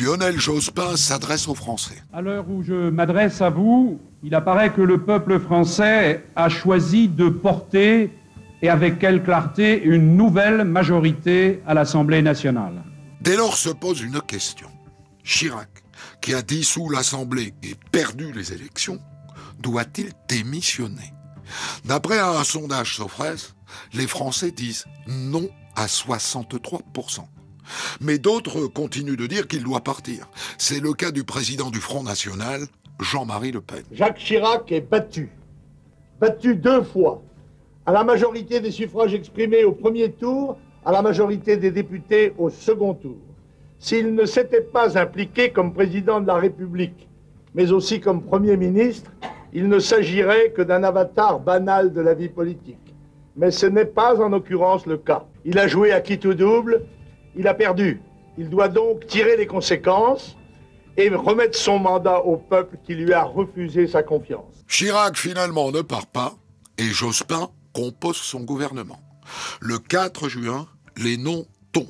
Lionel 0.00 0.40
Jospin 0.40 0.96
s'adresse 0.96 1.48
aux 1.48 1.54
Français. 1.54 2.02
À 2.14 2.22
l'heure 2.22 2.48
où 2.48 2.62
je 2.62 2.88
m'adresse 2.88 3.42
à 3.42 3.50
vous, 3.50 4.00
il 4.22 4.34
apparaît 4.34 4.72
que 4.72 4.80
le 4.80 5.02
peuple 5.02 5.38
français 5.38 6.24
a 6.36 6.48
choisi 6.48 7.08
de 7.08 7.28
porter, 7.28 8.10
et 8.62 8.70
avec 8.70 8.98
quelle 8.98 9.22
clarté, 9.22 9.82
une 9.84 10.16
nouvelle 10.16 10.64
majorité 10.64 11.60
à 11.66 11.74
l'Assemblée 11.74 12.22
nationale. 12.22 12.82
Dès 13.20 13.36
lors 13.36 13.58
se 13.58 13.68
pose 13.68 14.00
une 14.00 14.22
question. 14.22 14.68
Chirac 15.22 15.68
qui 16.20 16.34
a 16.34 16.42
dissous 16.42 16.88
l'Assemblée 16.88 17.54
et 17.62 17.74
perdu 17.90 18.32
les 18.32 18.52
élections, 18.52 19.00
doit-il 19.60 20.12
démissionner? 20.28 21.12
D'après 21.84 22.18
un 22.18 22.44
sondage 22.44 22.96
Sofres, 22.96 23.54
les 23.92 24.06
Français 24.06 24.50
disent 24.50 24.84
non 25.06 25.48
à 25.76 25.86
63%. 25.86 27.24
Mais 28.00 28.18
d'autres 28.18 28.66
continuent 28.66 29.16
de 29.16 29.26
dire 29.26 29.46
qu'il 29.46 29.62
doit 29.62 29.80
partir. 29.80 30.28
C'est 30.58 30.80
le 30.80 30.92
cas 30.92 31.10
du 31.10 31.24
président 31.24 31.70
du 31.70 31.80
Front 31.80 32.02
National, 32.02 32.66
Jean-Marie 33.00 33.52
Le 33.52 33.60
Pen. 33.60 33.82
Jacques 33.92 34.18
Chirac 34.18 34.70
est 34.72 34.80
battu. 34.80 35.30
Battu 36.20 36.56
deux 36.56 36.82
fois. 36.82 37.22
À 37.86 37.92
la 37.92 38.04
majorité 38.04 38.60
des 38.60 38.70
suffrages 38.70 39.14
exprimés 39.14 39.64
au 39.64 39.72
premier 39.72 40.12
tour, 40.12 40.58
à 40.84 40.92
la 40.92 41.02
majorité 41.02 41.56
des 41.56 41.70
députés 41.70 42.34
au 42.38 42.50
second 42.50 42.94
tour. 42.94 43.16
S'il 43.80 44.14
ne 44.14 44.26
s'était 44.26 44.60
pas 44.60 44.98
impliqué 44.98 45.52
comme 45.52 45.72
président 45.72 46.20
de 46.20 46.26
la 46.26 46.34
République, 46.34 47.08
mais 47.54 47.72
aussi 47.72 47.98
comme 47.98 48.22
Premier 48.22 48.58
ministre, 48.58 49.10
il 49.54 49.68
ne 49.68 49.78
s'agirait 49.78 50.50
que 50.50 50.60
d'un 50.60 50.84
avatar 50.84 51.40
banal 51.40 51.90
de 51.94 52.02
la 52.02 52.12
vie 52.12 52.28
politique. 52.28 52.94
Mais 53.36 53.50
ce 53.50 53.64
n'est 53.64 53.86
pas 53.86 54.20
en 54.20 54.28
l'occurrence 54.28 54.84
le 54.84 54.98
cas. 54.98 55.24
Il 55.46 55.58
a 55.58 55.66
joué 55.66 55.92
à 55.92 56.02
quitte 56.02 56.26
ou 56.26 56.34
double, 56.34 56.84
il 57.34 57.48
a 57.48 57.54
perdu. 57.54 58.02
Il 58.36 58.50
doit 58.50 58.68
donc 58.68 59.06
tirer 59.06 59.38
les 59.38 59.46
conséquences 59.46 60.36
et 60.98 61.08
remettre 61.08 61.56
son 61.56 61.78
mandat 61.78 62.20
au 62.20 62.36
peuple 62.36 62.76
qui 62.84 62.94
lui 62.94 63.14
a 63.14 63.24
refusé 63.24 63.86
sa 63.86 64.02
confiance. 64.02 64.62
Chirac 64.68 65.16
finalement 65.16 65.72
ne 65.72 65.80
part 65.80 66.06
pas 66.06 66.34
et 66.76 66.84
Jospin 66.84 67.48
compose 67.72 68.16
son 68.16 68.40
gouvernement. 68.40 69.00
Le 69.60 69.78
4 69.78 70.28
juin, 70.28 70.66
les 70.98 71.16
noms 71.16 71.46
tombent. 71.72 71.86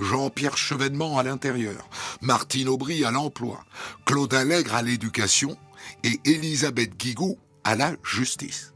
Jean-Pierre 0.00 0.56
Chevènement 0.56 1.18
à 1.18 1.22
l'intérieur, 1.22 1.88
Martine 2.22 2.68
Aubry 2.68 3.04
à 3.04 3.10
l'emploi, 3.10 3.64
Claude 4.06 4.32
Allègre 4.32 4.74
à 4.74 4.82
l'éducation 4.82 5.56
et 6.04 6.18
Elisabeth 6.24 6.96
Guigou 6.96 7.36
à 7.64 7.76
la 7.76 7.92
justice. 8.02 8.72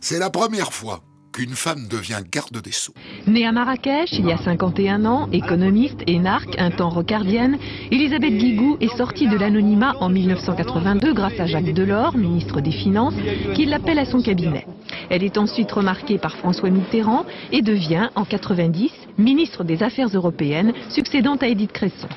C'est 0.00 0.18
la 0.18 0.30
première 0.30 0.72
fois 0.72 1.02
qu'une 1.32 1.54
femme 1.54 1.88
devient 1.88 2.22
garde 2.30 2.62
des 2.62 2.70
Sceaux. 2.70 2.94
Née 3.26 3.44
à 3.44 3.52
Marrakech 3.52 4.12
il 4.12 4.26
y 4.26 4.32
a 4.32 4.38
51 4.38 5.04
ans, 5.04 5.28
économiste, 5.32 6.00
énarque, 6.06 6.54
un 6.58 6.70
temps 6.70 6.90
rocardienne, 6.90 7.58
Elisabeth 7.90 8.38
Guigou 8.38 8.76
est 8.80 8.96
sortie 8.96 9.28
de 9.28 9.36
l'anonymat 9.36 9.96
en 10.00 10.08
1982 10.08 11.12
grâce 11.12 11.38
à 11.40 11.46
Jacques 11.46 11.74
Delors, 11.74 12.16
ministre 12.16 12.60
des 12.60 12.70
Finances, 12.70 13.14
qui 13.54 13.66
l'appelle 13.66 13.98
à 13.98 14.06
son 14.06 14.22
cabinet. 14.22 14.66
Elle 15.10 15.24
est 15.24 15.36
ensuite 15.36 15.72
remarquée 15.72 16.18
par 16.18 16.36
François 16.36 16.70
Mitterrand 16.70 17.26
et 17.50 17.62
devient, 17.62 18.10
en 18.14 18.24
90, 18.24 18.92
ministre 19.18 19.64
des 19.64 19.82
Affaires 19.82 20.08
européennes, 20.12 20.72
succédant 20.90 21.36
à 21.36 21.46
Edith 21.46 21.72
Cresson. 21.72 22.08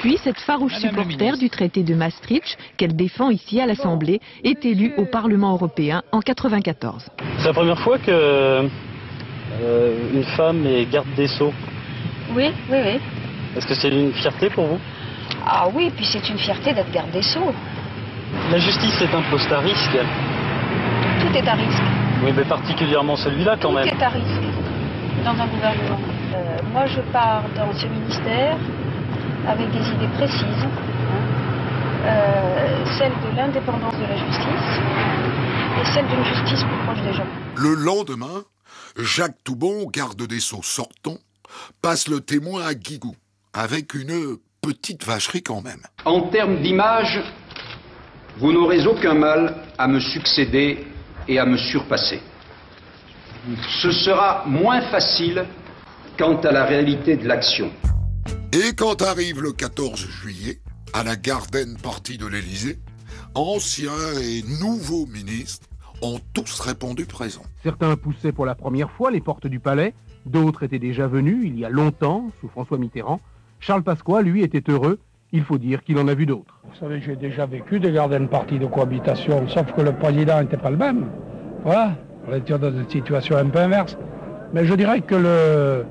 Puis, 0.00 0.18
cette 0.18 0.40
farouche 0.40 0.74
supporter 0.74 1.38
du 1.38 1.48
traité 1.48 1.84
de 1.84 1.94
Maastricht, 1.94 2.58
qu'elle 2.76 2.96
défend 2.96 3.30
ici 3.30 3.60
à 3.60 3.66
l'Assemblée, 3.66 4.20
est 4.42 4.64
élue 4.64 4.92
au 4.96 5.04
Parlement 5.04 5.52
européen 5.52 6.02
en 6.10 6.20
94. 6.20 7.06
C'est 7.38 7.46
la 7.46 7.52
première 7.52 7.78
fois 7.78 7.98
que 7.98 8.10
euh, 8.10 8.62
une 10.12 10.24
femme 10.24 10.66
est 10.66 10.90
garde 10.90 11.14
des 11.14 11.28
Sceaux. 11.28 11.52
Oui, 12.34 12.50
oui, 12.68 12.78
oui. 12.84 13.00
Est-ce 13.56 13.66
que 13.66 13.74
c'est 13.74 13.90
une 13.90 14.12
fierté 14.12 14.50
pour 14.50 14.66
vous? 14.66 14.78
Ah 15.46 15.68
oui, 15.72 15.90
puis 15.94 16.04
c'est 16.04 16.28
une 16.28 16.38
fierté 16.38 16.72
d'être 16.72 16.90
garde 16.90 17.10
des 17.10 17.22
Sceaux. 17.22 17.52
La 18.50 18.58
justice 18.58 19.00
est 19.02 19.14
un 19.14 19.22
poste 19.30 19.52
à 19.52 19.60
risque. 19.60 19.98
Tout 21.20 21.36
est 21.36 21.46
à 21.46 21.54
risque. 21.54 21.82
Oui, 22.24 22.32
mais 22.36 22.44
particulièrement 22.44 23.16
celui-là 23.16 23.56
quand 23.60 23.72
même. 23.72 23.88
Tout 23.88 23.96
est 23.96 24.02
à 24.02 24.08
risque 24.08 24.42
dans 25.24 25.40
un 25.40 25.46
gouvernement. 25.46 26.11
Euh, 26.34 26.58
moi, 26.72 26.86
je 26.86 27.00
pars 27.12 27.44
dans 27.54 27.72
ce 27.74 27.86
ministère 27.86 28.56
avec 29.46 29.70
des 29.70 29.86
idées 29.86 30.08
précises, 30.14 30.64
hein. 30.64 30.70
euh, 32.04 32.84
celle 32.98 33.12
de 33.12 33.36
l'indépendance 33.36 33.94
de 33.94 34.04
la 34.04 34.16
justice 34.16 34.80
et 35.80 35.92
celle 35.92 36.06
d'une 36.06 36.24
justice 36.24 36.62
plus 36.62 36.84
proche 36.86 37.02
des 37.02 37.12
gens. 37.12 37.26
Le 37.56 37.74
lendemain, 37.74 38.44
Jacques 38.96 39.42
Toubon, 39.44 39.86
garde 39.92 40.22
des 40.26 40.40
Sceaux 40.40 40.62
sortant, 40.62 41.18
passe 41.82 42.08
le 42.08 42.20
témoin 42.20 42.64
à 42.64 42.74
Guigou, 42.74 43.14
avec 43.52 43.94
une 43.94 44.36
petite 44.62 45.04
vacherie 45.04 45.42
quand 45.42 45.60
même. 45.60 45.82
En 46.04 46.28
termes 46.28 46.62
d'image, 46.62 47.20
vous 48.38 48.52
n'aurez 48.52 48.86
aucun 48.86 49.14
mal 49.14 49.56
à 49.76 49.86
me 49.86 50.00
succéder 50.00 50.86
et 51.28 51.38
à 51.38 51.44
me 51.44 51.58
surpasser. 51.58 52.22
Ce 53.82 53.90
sera 53.90 54.44
moins 54.46 54.80
facile 54.82 55.44
quant 56.22 56.36
à 56.42 56.52
la 56.52 56.64
réalité 56.64 57.16
de 57.16 57.26
l'action. 57.26 57.68
Et 58.52 58.76
quand 58.76 59.02
arrive 59.02 59.42
le 59.42 59.50
14 59.50 59.98
juillet, 59.98 60.60
à 60.94 61.02
la 61.02 61.16
Garden 61.16 61.76
partie 61.82 62.16
de 62.16 62.28
l'Élysée, 62.28 62.78
anciens 63.34 63.90
et 64.22 64.44
nouveaux 64.60 65.06
ministres 65.06 65.66
ont 66.00 66.20
tous 66.32 66.60
répondu 66.60 67.06
présents. 67.06 67.42
Certains 67.64 67.96
poussaient 67.96 68.30
pour 68.30 68.46
la 68.46 68.54
première 68.54 68.88
fois 68.92 69.10
les 69.10 69.20
portes 69.20 69.48
du 69.48 69.58
palais, 69.58 69.94
d'autres 70.24 70.62
étaient 70.62 70.78
déjà 70.78 71.08
venus 71.08 71.42
il 71.44 71.58
y 71.58 71.64
a 71.64 71.68
longtemps, 71.68 72.30
sous 72.40 72.48
François 72.48 72.78
Mitterrand. 72.78 73.20
Charles 73.58 73.82
Pasqua, 73.82 74.22
lui, 74.22 74.44
était 74.44 74.70
heureux. 74.70 75.00
Il 75.32 75.42
faut 75.42 75.58
dire 75.58 75.82
qu'il 75.82 75.98
en 75.98 76.06
a 76.06 76.14
vu 76.14 76.26
d'autres. 76.26 76.60
Vous 76.62 76.78
savez, 76.78 77.00
j'ai 77.00 77.16
déjà 77.16 77.46
vécu 77.46 77.80
des 77.80 77.90
garden 77.90 78.28
parties 78.28 78.60
de 78.60 78.66
cohabitation, 78.66 79.48
sauf 79.48 79.72
que 79.72 79.80
le 79.80 79.92
président 79.92 80.40
n'était 80.40 80.56
pas 80.56 80.70
le 80.70 80.76
même. 80.76 81.10
Voilà, 81.64 81.96
on 82.28 82.36
était 82.36 82.56
dans 82.56 82.70
une 82.70 82.88
situation 82.88 83.36
un 83.36 83.46
peu 83.46 83.58
inverse. 83.58 83.98
Mais 84.52 84.66
je 84.66 84.74
dirais 84.74 85.00
que 85.00 85.14
le, 85.14 85.86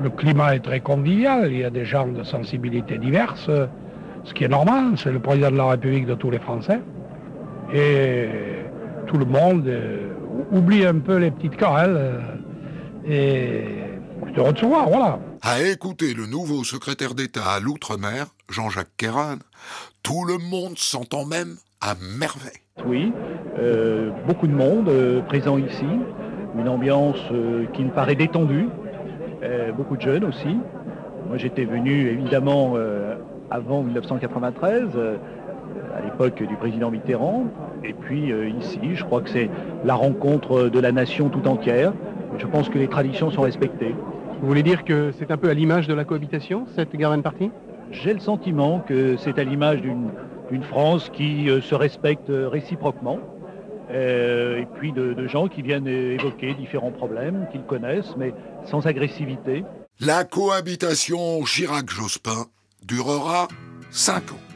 le 0.00 0.10
climat 0.10 0.54
est 0.54 0.60
très 0.60 0.80
convivial. 0.80 1.50
Il 1.50 1.58
y 1.58 1.64
a 1.64 1.70
des 1.70 1.84
gens 1.84 2.06
de 2.06 2.22
sensibilités 2.22 2.98
diverses, 2.98 3.50
ce 4.24 4.34
qui 4.34 4.44
est 4.44 4.48
normal. 4.48 4.94
C'est 4.96 5.12
le 5.12 5.20
président 5.20 5.50
de 5.50 5.56
la 5.56 5.66
République 5.66 6.06
de 6.06 6.14
tous 6.14 6.30
les 6.30 6.38
Français. 6.38 6.80
Et 7.72 8.28
tout 9.06 9.16
le 9.18 9.24
monde 9.24 9.66
euh, 9.66 10.08
oublie 10.52 10.84
un 10.86 10.98
peu 10.98 11.16
les 11.16 11.30
petites 11.30 11.56
querelles. 11.56 11.96
euh, 11.96 12.20
et 13.04 13.64
te 14.34 14.40
recevoir, 14.40 14.88
voilà. 14.88 15.18
À 15.42 15.60
écouter 15.60 16.14
le 16.14 16.26
nouveau 16.26 16.64
secrétaire 16.64 17.14
d'État 17.14 17.44
à 17.56 17.60
l'outre-mer, 17.60 18.26
Jean-Jacques 18.48 18.96
Kéran, 18.96 19.36
tout 20.02 20.24
le 20.24 20.38
monde 20.38 20.78
s'entend 20.78 21.26
même 21.26 21.56
à 21.80 21.94
merveille. 22.18 22.62
Oui, 22.86 23.12
euh, 23.58 24.10
beaucoup 24.26 24.46
de 24.46 24.54
monde 24.54 24.88
euh, 24.88 25.20
présent 25.22 25.58
ici, 25.58 25.84
une 26.58 26.68
ambiance 26.68 27.18
euh, 27.32 27.66
qui 27.74 27.84
me 27.84 27.90
paraît 27.90 28.14
détendue, 28.14 28.68
euh, 28.68 28.81
beaucoup 29.76 29.96
de 29.96 30.02
jeunes 30.02 30.24
aussi. 30.24 30.56
Moi 31.28 31.38
j'étais 31.38 31.64
venu 31.64 32.08
évidemment 32.08 32.74
euh, 32.76 33.16
avant 33.50 33.82
1993, 33.82 34.90
euh, 34.96 35.16
à 35.96 36.02
l'époque 36.02 36.42
du 36.42 36.56
président 36.56 36.90
Mitterrand, 36.90 37.46
et 37.84 37.92
puis 37.92 38.32
euh, 38.32 38.48
ici 38.48 38.80
je 38.94 39.04
crois 39.04 39.22
que 39.22 39.30
c'est 39.30 39.48
la 39.84 39.94
rencontre 39.94 40.68
de 40.68 40.80
la 40.80 40.92
nation 40.92 41.28
tout 41.28 41.46
entière. 41.48 41.92
Je 42.38 42.46
pense 42.46 42.68
que 42.68 42.78
les 42.78 42.88
traditions 42.88 43.30
sont 43.30 43.42
respectées. 43.42 43.94
Vous 44.40 44.48
voulez 44.48 44.62
dire 44.62 44.84
que 44.84 45.12
c'est 45.12 45.30
un 45.30 45.36
peu 45.36 45.48
à 45.50 45.54
l'image 45.54 45.86
de 45.86 45.94
la 45.94 46.04
cohabitation, 46.04 46.66
cette 46.74 46.94
Garden 46.96 47.22
Party? 47.22 47.50
J'ai 47.92 48.12
le 48.12 48.20
sentiment 48.20 48.80
que 48.80 49.16
c'est 49.16 49.38
à 49.38 49.44
l'image 49.44 49.82
d'une 49.82 50.62
France 50.62 51.10
qui 51.12 51.48
euh, 51.48 51.60
se 51.60 51.74
respecte 51.74 52.28
euh, 52.30 52.48
réciproquement, 52.48 53.18
euh, 53.18 53.31
et 53.92 54.66
puis 54.78 54.92
de, 54.92 55.26
gens 55.26 55.48
qui 55.48 55.62
viennent 55.62 55.86
évoquer 55.86 56.54
différents 56.54 56.92
problèmes 56.92 57.46
qu'ils 57.52 57.64
connaissent, 57.64 58.16
mais 58.16 58.34
sans 58.64 58.86
agressivité. 58.86 59.64
La 60.00 60.24
cohabitation 60.24 61.42
Chirac-Jospin 61.44 62.46
durera 62.84 63.48
cinq 63.90 64.32
ans. 64.32 64.51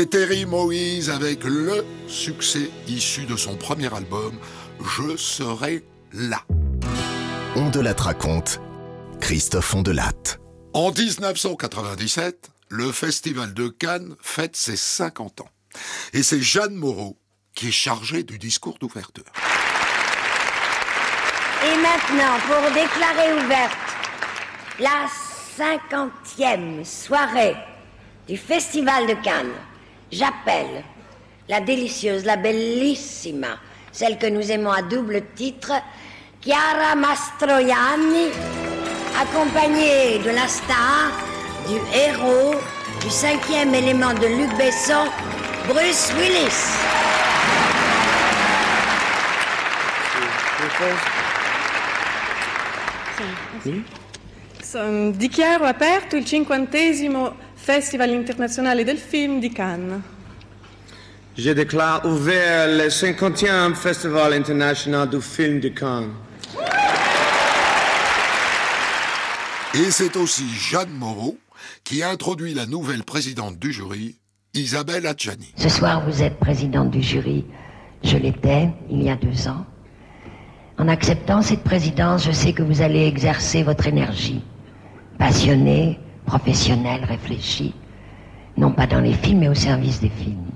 C'était 0.00 0.20
Terry 0.20 0.46
Moïse 0.46 1.10
avec 1.10 1.44
le 1.44 1.84
succès 2.06 2.70
issu 2.88 3.26
de 3.26 3.36
son 3.36 3.56
premier 3.56 3.92
album 3.94 4.32
Je 4.82 5.14
serai 5.18 5.84
là. 6.14 6.42
On 7.54 7.68
de 7.68 7.80
la 7.80 7.92
raconte, 7.92 8.62
Christophe 9.20 9.74
Ondelatte. 9.74 10.40
En 10.72 10.90
1997, 10.90 12.48
le 12.70 12.90
Festival 12.92 13.52
de 13.52 13.68
Cannes 13.68 14.16
fête 14.22 14.56
ses 14.56 14.76
50 14.76 15.42
ans. 15.42 15.50
Et 16.14 16.22
c'est 16.22 16.40
Jeanne 16.40 16.76
Moreau 16.76 17.18
qui 17.54 17.68
est 17.68 17.70
chargée 17.70 18.22
du 18.22 18.38
discours 18.38 18.78
d'ouverture. 18.78 19.24
Et 21.62 21.76
maintenant, 21.76 22.38
pour 22.46 22.62
déclarer 22.70 23.44
ouverte 23.44 23.76
la 24.78 25.06
cinquantième 25.58 26.86
soirée 26.86 27.54
du 28.26 28.38
Festival 28.38 29.06
de 29.06 29.14
Cannes, 29.22 29.52
j'appelle 30.12 30.84
la 31.48 31.60
délicieuse, 31.60 32.24
la 32.24 32.36
bellissima, 32.36 33.58
celle 33.92 34.18
que 34.18 34.26
nous 34.26 34.50
aimons 34.52 34.70
à 34.72 34.82
double 34.82 35.22
titre, 35.34 35.72
Chiara 36.40 36.94
Mastroianni, 36.94 38.28
accompagnée 39.20 40.18
de 40.20 40.30
la 40.30 40.46
star, 40.48 41.10
du 41.68 41.76
héros, 41.96 42.54
du 43.02 43.10
cinquième 43.10 43.74
élément 43.74 44.14
de 44.14 44.26
Luc 44.26 44.56
Besson, 44.56 45.06
Bruce 45.68 46.12
Willis. 46.18 46.76
Son- 54.62 55.12
Dichiaro 55.16 55.64
aperto 55.64 56.16
il 56.16 56.26
cinquantesimo 56.26 57.32
Festival 57.62 58.08
internazionale 58.08 58.84
del 58.84 58.96
film 58.96 59.38
di 59.38 59.50
Cannes. 59.50 60.00
Je 61.36 61.52
déclare 61.52 62.06
ouvert 62.06 62.66
le 62.66 62.88
50e 62.88 63.74
Festival 63.74 64.32
international 64.32 65.06
du 65.06 65.20
film 65.20 65.60
de 65.60 65.68
Cannes. 65.68 66.10
Et 69.74 69.90
c'est 69.90 70.16
aussi 70.16 70.46
Jeanne 70.48 70.90
Moreau 70.98 71.36
qui 71.84 72.02
introduit 72.02 72.54
la 72.54 72.64
nouvelle 72.64 73.04
présidente 73.04 73.58
du 73.58 73.72
jury, 73.72 74.16
Isabelle 74.54 75.06
Adjani. 75.06 75.52
Ce 75.56 75.68
soir, 75.68 76.02
vous 76.08 76.22
êtes 76.22 76.38
présidente 76.38 76.90
du 76.90 77.02
jury. 77.02 77.44
Je 78.02 78.16
l'étais 78.16 78.70
il 78.90 79.02
y 79.02 79.10
a 79.10 79.16
deux 79.16 79.48
ans. 79.48 79.66
En 80.78 80.88
acceptant 80.88 81.42
cette 81.42 81.62
présidence, 81.62 82.24
je 82.24 82.32
sais 82.32 82.54
que 82.54 82.62
vous 82.62 82.80
allez 82.80 83.06
exercer 83.06 83.62
votre 83.62 83.86
énergie, 83.86 84.42
passionnée, 85.18 86.00
professionnelle, 86.26 87.04
réfléchie, 87.04 87.74
non 88.56 88.72
pas 88.72 88.86
dans 88.86 89.00
les 89.00 89.14
films, 89.14 89.40
mais 89.40 89.48
au 89.48 89.54
service 89.54 90.00
des 90.00 90.08
films. 90.08 90.50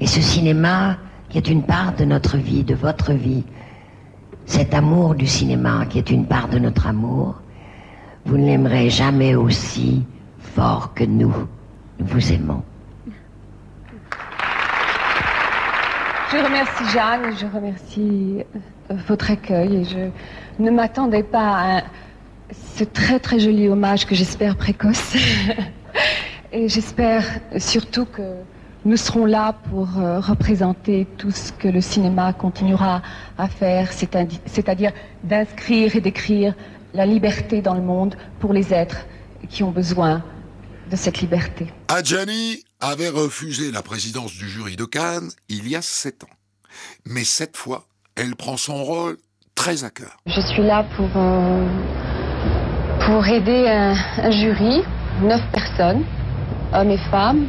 Et 0.00 0.06
ce 0.06 0.20
cinéma, 0.20 0.96
qui 1.28 1.38
est 1.38 1.48
une 1.48 1.62
part 1.62 1.94
de 1.94 2.04
notre 2.04 2.36
vie, 2.36 2.64
de 2.64 2.74
votre 2.74 3.12
vie, 3.12 3.44
cet 4.46 4.72
amour 4.74 5.14
du 5.14 5.26
cinéma, 5.26 5.86
qui 5.86 5.98
est 5.98 6.10
une 6.10 6.26
part 6.26 6.48
de 6.48 6.58
notre 6.58 6.86
amour, 6.86 7.34
vous 8.24 8.38
ne 8.38 8.46
l'aimerez 8.46 8.90
jamais 8.90 9.34
aussi 9.34 10.04
fort 10.38 10.94
que 10.94 11.04
nous. 11.04 11.34
Vous 12.00 12.32
aimons. 12.32 12.62
Je 16.30 16.36
remercie 16.36 16.84
Jeanne, 16.92 17.34
je 17.36 17.46
remercie 17.46 18.44
euh, 18.54 18.94
votre 19.08 19.30
accueil 19.30 19.76
et 19.76 19.84
je 19.84 20.10
ne 20.62 20.70
m'attendais 20.70 21.22
pas 21.22 21.78
à 21.78 21.82
ce 22.76 22.84
très 22.84 23.18
très 23.20 23.38
joli 23.38 23.68
hommage 23.68 24.06
que 24.06 24.14
j'espère 24.14 24.56
précoce. 24.56 25.14
et 26.52 26.68
j'espère 26.68 27.24
surtout 27.58 28.06
que 28.06 28.34
nous 28.84 28.96
serons 28.96 29.26
là 29.26 29.54
pour 29.70 29.98
euh, 29.98 30.20
représenter 30.20 31.06
tout 31.18 31.30
ce 31.30 31.52
que 31.52 31.68
le 31.68 31.80
cinéma 31.80 32.32
continuera 32.32 33.02
à 33.36 33.48
faire, 33.48 33.92
c'est-à-di- 33.92 34.40
c'est-à-dire 34.46 34.92
d'inscrire 35.24 35.96
et 35.96 36.00
d'écrire 36.00 36.54
la 36.94 37.04
liberté 37.04 37.60
dans 37.60 37.74
le 37.74 37.82
monde 37.82 38.16
pour 38.40 38.52
les 38.52 38.72
êtres 38.72 39.04
qui 39.50 39.62
ont 39.62 39.70
besoin 39.72 40.22
de 40.90 40.96
cette 40.96 41.20
liberté. 41.20 41.66
Adjani 41.88 42.62
avait 42.80 43.10
refusé 43.10 43.70
la 43.72 43.82
présidence 43.82 44.32
du 44.32 44.48
jury 44.48 44.76
de 44.76 44.84
Cannes 44.86 45.28
il 45.48 45.68
y 45.68 45.76
a 45.76 45.82
sept 45.82 46.24
ans. 46.24 46.28
Mais 47.04 47.24
cette 47.24 47.56
fois, 47.56 47.84
elle 48.14 48.36
prend 48.36 48.56
son 48.56 48.82
rôle 48.84 49.18
très 49.54 49.84
à 49.84 49.90
cœur. 49.90 50.16
Je 50.26 50.40
suis 50.40 50.62
là 50.62 50.84
pour, 50.96 51.10
euh, 51.16 51.66
pour 53.08 53.26
aider 53.26 53.66
un, 53.66 54.30
jury, 54.30 54.82
neuf 55.22 55.40
personnes, 55.50 56.02
hommes 56.74 56.90
et 56.90 56.98
femmes, 57.10 57.46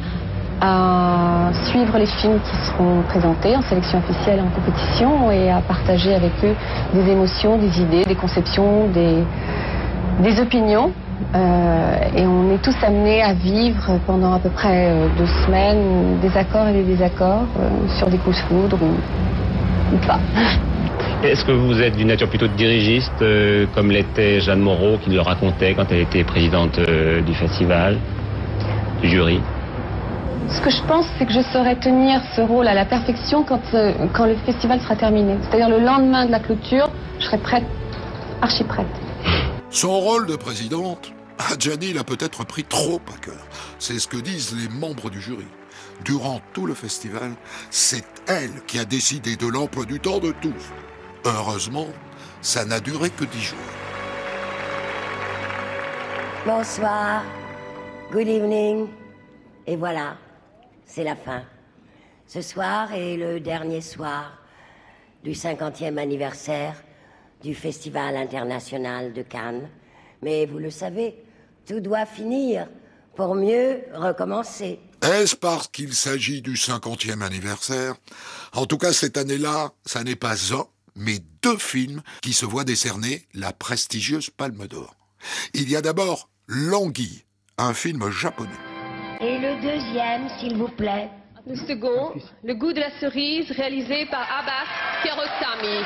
à 0.61 1.49
suivre 1.65 1.97
les 1.97 2.05
films 2.05 2.39
qui 2.39 2.55
seront 2.65 3.01
présentés 3.09 3.57
en 3.57 3.61
sélection 3.63 3.99
officielle 3.99 4.39
et 4.39 4.41
en 4.41 4.49
compétition 4.49 5.31
et 5.31 5.51
à 5.51 5.59
partager 5.59 6.15
avec 6.15 6.31
eux 6.45 6.55
des 6.93 7.11
émotions, 7.11 7.57
des 7.57 7.81
idées, 7.81 8.05
des 8.05 8.15
conceptions, 8.15 8.87
des, 8.87 9.21
des 10.23 10.39
opinions. 10.39 10.91
Euh, 11.35 11.97
et 12.15 12.25
on 12.25 12.53
est 12.53 12.61
tous 12.63 12.75
amenés 12.81 13.21
à 13.21 13.33
vivre 13.33 13.99
pendant 14.07 14.33
à 14.33 14.39
peu 14.39 14.49
près 14.49 14.87
euh, 14.87 15.07
deux 15.17 15.27
semaines 15.45 16.19
des 16.21 16.37
accords 16.37 16.69
et 16.69 16.73
des 16.73 16.83
désaccords 16.83 17.47
euh, 17.59 17.69
sur 17.97 18.07
des 18.07 18.17
coups 18.17 18.37
de 18.37 18.41
foudre 18.43 18.77
ou, 18.81 19.95
ou 19.95 19.97
pas. 20.07 20.19
Est-ce 21.21 21.43
que 21.43 21.51
vous 21.51 21.81
êtes 21.81 21.97
d'une 21.97 22.07
nature 22.07 22.29
plutôt 22.29 22.47
dirigiste, 22.47 23.21
euh, 23.21 23.65
comme 23.75 23.91
l'était 23.91 24.39
Jeanne 24.39 24.61
Moreau, 24.61 24.97
qui 25.03 25.09
le 25.09 25.19
racontait 25.19 25.73
quand 25.75 25.85
elle 25.91 25.99
était 25.99 26.23
présidente 26.23 26.79
euh, 26.79 27.19
du 27.19 27.33
festival, 27.35 27.97
du 29.01 29.09
jury? 29.09 29.41
Ce 30.47 30.61
que 30.61 30.69
je 30.69 30.81
pense, 30.83 31.05
c'est 31.17 31.25
que 31.25 31.33
je 31.33 31.41
saurais 31.51 31.75
tenir 31.75 32.21
ce 32.37 32.41
rôle 32.41 32.69
à 32.69 32.73
la 32.73 32.85
perfection 32.85 33.43
quand, 33.43 33.59
euh, 33.73 33.91
quand 34.13 34.27
le 34.27 34.35
festival 34.45 34.79
sera 34.79 34.95
terminé. 34.95 35.35
C'est-à-dire 35.41 35.67
le 35.67 35.83
lendemain 35.83 36.25
de 36.25 36.31
la 36.31 36.39
clôture, 36.39 36.89
je 37.19 37.25
serai 37.25 37.37
prête, 37.39 37.65
archi 38.41 38.63
prête. 38.63 38.87
Son 39.71 39.99
rôle 39.99 40.25
de 40.25 40.37
présidente, 40.37 41.11
Adjani 41.51 41.91
l'a 41.91 42.05
peut-être 42.05 42.45
pris 42.45 42.63
trop 42.63 43.01
à 43.13 43.19
cœur. 43.19 43.45
C'est 43.77 43.99
ce 43.99 44.07
que 44.07 44.17
disent 44.17 44.55
les 44.55 44.69
membres 44.69 45.09
du 45.09 45.19
jury. 45.19 45.47
Durant 46.05 46.39
tout 46.53 46.65
le 46.65 46.73
festival, 46.73 47.31
c'est 47.71 48.05
elle 48.25 48.63
qui 48.67 48.79
a 48.79 48.85
décidé 48.85 49.35
de 49.35 49.47
l'emploi 49.47 49.83
du 49.83 49.99
temps 49.99 50.19
de 50.19 50.33
tous. 50.41 50.71
Heureusement, 51.25 51.87
ça 52.41 52.65
n'a 52.65 52.79
duré 52.79 53.09
que 53.09 53.25
dix 53.25 53.41
jours. 53.41 53.59
Bonsoir, 56.45 57.23
good 58.11 58.27
evening. 58.27 58.87
Et 59.67 59.75
voilà, 59.75 60.15
c'est 60.85 61.03
la 61.03 61.15
fin. 61.15 61.43
Ce 62.25 62.41
soir 62.41 62.93
est 62.93 63.17
le 63.17 63.39
dernier 63.39 63.81
soir 63.81 64.37
du 65.23 65.31
50e 65.31 65.97
anniversaire 65.97 66.75
du 67.41 67.53
Festival 67.53 68.15
international 68.15 69.13
de 69.13 69.21
Cannes. 69.21 69.69
Mais 70.21 70.45
vous 70.45 70.59
le 70.59 70.71
savez, 70.71 71.21
tout 71.67 71.81
doit 71.81 72.05
finir 72.05 72.67
pour 73.15 73.35
mieux 73.35 73.81
recommencer. 73.93 74.79
Est-ce 75.01 75.35
parce 75.35 75.67
qu'il 75.67 75.93
s'agit 75.93 76.41
du 76.41 76.53
50e 76.53 77.21
anniversaire? 77.21 77.95
En 78.53 78.65
tout 78.65 78.77
cas, 78.77 78.93
cette 78.93 79.17
année-là, 79.17 79.71
ça 79.85 80.03
n'est 80.03 80.15
pas 80.15 80.53
un, 80.53 80.65
mais 80.99 81.19
deux 81.41 81.57
films 81.57 82.01
qui 82.21 82.33
se 82.33 82.45
voient 82.45 82.65
décerner 82.65 83.25
la 83.33 83.53
prestigieuse 83.53 84.29
Palme 84.29 84.67
d'Or. 84.67 84.95
Il 85.53 85.69
y 85.69 85.75
a 85.75 85.81
d'abord 85.81 86.29
L'Anguille, 86.47 87.23
un 87.57 87.73
film 87.73 88.09
japonais. 88.11 88.49
Et 89.21 89.37
le 89.37 89.61
deuxième, 89.61 90.29
s'il 90.39 90.57
vous 90.57 90.67
plaît. 90.67 91.09
Le 91.47 91.55
second, 91.55 92.13
Le 92.43 92.53
goût 92.53 92.73
de 92.73 92.79
la 92.79 92.91
cerise, 92.99 93.49
réalisé 93.51 94.05
par 94.07 94.27
Abbas 94.39 94.67
Kiarostami. 95.03 95.85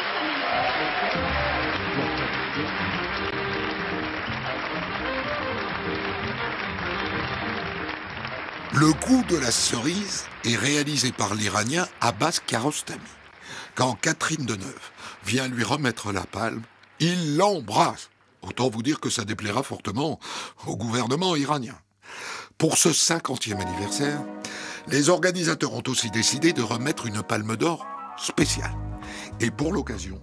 Le 8.73 8.93
goût 9.05 9.23
de 9.29 9.37
la 9.37 9.51
cerise 9.51 10.25
est 10.43 10.55
réalisé 10.55 11.11
par 11.11 11.35
l'Iranien 11.35 11.87
Abbas 12.01 12.39
Kiarostami. 12.45 12.99
Quand 13.75 13.95
Catherine 13.95 14.45
Deneuve 14.45 14.92
vient 15.25 15.47
lui 15.47 15.63
remettre 15.63 16.11
la 16.11 16.23
palme, 16.23 16.61
il 16.99 17.37
l'embrasse. 17.37 18.09
Autant 18.41 18.69
vous 18.69 18.83
dire 18.83 18.99
que 18.99 19.09
ça 19.09 19.23
déplaira 19.23 19.63
fortement 19.63 20.19
au 20.67 20.75
gouvernement 20.75 21.35
iranien. 21.35 21.77
Pour 22.57 22.77
ce 22.77 22.89
50e 22.89 23.59
anniversaire, 23.59 24.21
les 24.87 25.09
organisateurs 25.09 25.73
ont 25.73 25.83
aussi 25.87 26.11
décidé 26.11 26.53
de 26.53 26.61
remettre 26.61 27.05
une 27.05 27.23
palme 27.23 27.55
d'or 27.55 27.85
spéciale. 28.17 28.75
Et 29.39 29.49
pour 29.49 29.71
l'occasion, 29.71 30.21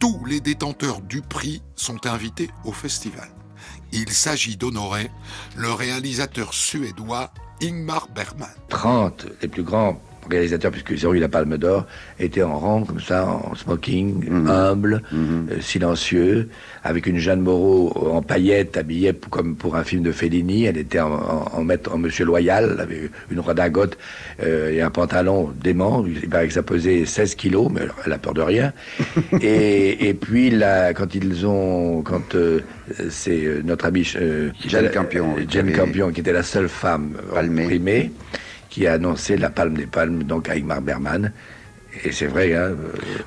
tous 0.00 0.24
les 0.24 0.40
détenteurs 0.40 1.00
du 1.00 1.20
prix 1.20 1.62
sont 1.74 2.06
invités 2.06 2.50
au 2.64 2.72
festival. 2.72 3.28
Il 3.92 4.10
s'agit 4.10 4.56
d'honorer 4.56 5.10
le 5.56 5.72
réalisateur 5.72 6.54
suédois 6.54 7.32
Ingmar 7.60 8.08
Bergman. 8.08 8.48
30 8.68 9.26
les 9.42 9.48
plus 9.48 9.64
grands 9.64 10.00
réalisateurs, 10.30 10.70
puisqu'ils 10.70 11.06
ont 11.06 11.14
eu 11.14 11.18
la 11.18 11.28
Palme 11.28 11.56
d'Or, 11.58 11.86
étaient 12.20 12.42
en 12.42 12.58
rang 12.58 12.82
comme 12.84 13.00
ça, 13.00 13.26
en 13.26 13.54
smoking, 13.54 14.28
humble, 14.48 15.02
euh, 15.14 15.60
silencieux, 15.60 16.48
avec 16.84 17.06
une 17.06 17.18
Jeanne 17.18 17.40
Moreau 17.40 17.92
en 18.12 18.22
paillettes, 18.22 18.76
habillée 18.76 19.12
pour- 19.12 19.30
comme 19.30 19.56
pour 19.56 19.76
un 19.76 19.84
film 19.84 20.02
de 20.02 20.12
Fellini. 20.12 20.64
Elle 20.64 20.76
était 20.78 21.00
en, 21.00 21.12
en, 21.12 21.50
en 21.52 21.64
maître- 21.64 21.92
en 21.94 21.98
Monsieur 21.98 22.24
Loyal, 22.24 22.70
elle 22.74 22.80
avait 22.80 23.10
une 23.30 23.40
redingote 23.40 23.96
euh, 24.42 24.70
et 24.70 24.80
un 24.82 24.90
pantalon 24.90 25.52
dément. 25.62 26.04
Il 26.06 26.28
paraît 26.28 26.48
que 26.48 26.54
ça 26.54 26.62
pesait 26.62 27.04
16 27.04 27.34
kilos, 27.34 27.68
mais 27.72 27.82
elle 28.06 28.12
a 28.12 28.18
peur 28.18 28.34
de 28.34 28.42
rien. 28.42 28.72
et, 29.40 30.08
et 30.08 30.14
puis 30.14 30.50
là, 30.50 30.92
quand 30.94 31.14
ils 31.14 31.46
ont, 31.46 32.02
quand 32.02 32.34
euh, 32.34 32.60
c'est 33.10 33.44
euh, 33.44 33.62
notre 33.64 33.86
ami 33.86 34.04
Jane 34.66 34.90
Campion, 34.90 35.36
avait- 35.68 35.72
Campion, 35.72 36.10
qui 36.10 36.20
était 36.20 36.32
la 36.32 36.42
seule 36.42 36.68
femme 36.68 37.12
primée, 37.66 38.10
qui 38.78 38.86
a 38.86 38.92
annoncé 38.92 39.36
la 39.36 39.50
Palme 39.50 39.74
des 39.74 39.88
Palmes 39.88 40.22
donc 40.22 40.48
à 40.48 40.52
Ingmar 40.52 40.80
Bergman. 40.80 41.32
Et 42.04 42.12
c'est 42.12 42.26
vrai, 42.26 42.54
hein, 42.54 42.58
euh, 42.70 42.76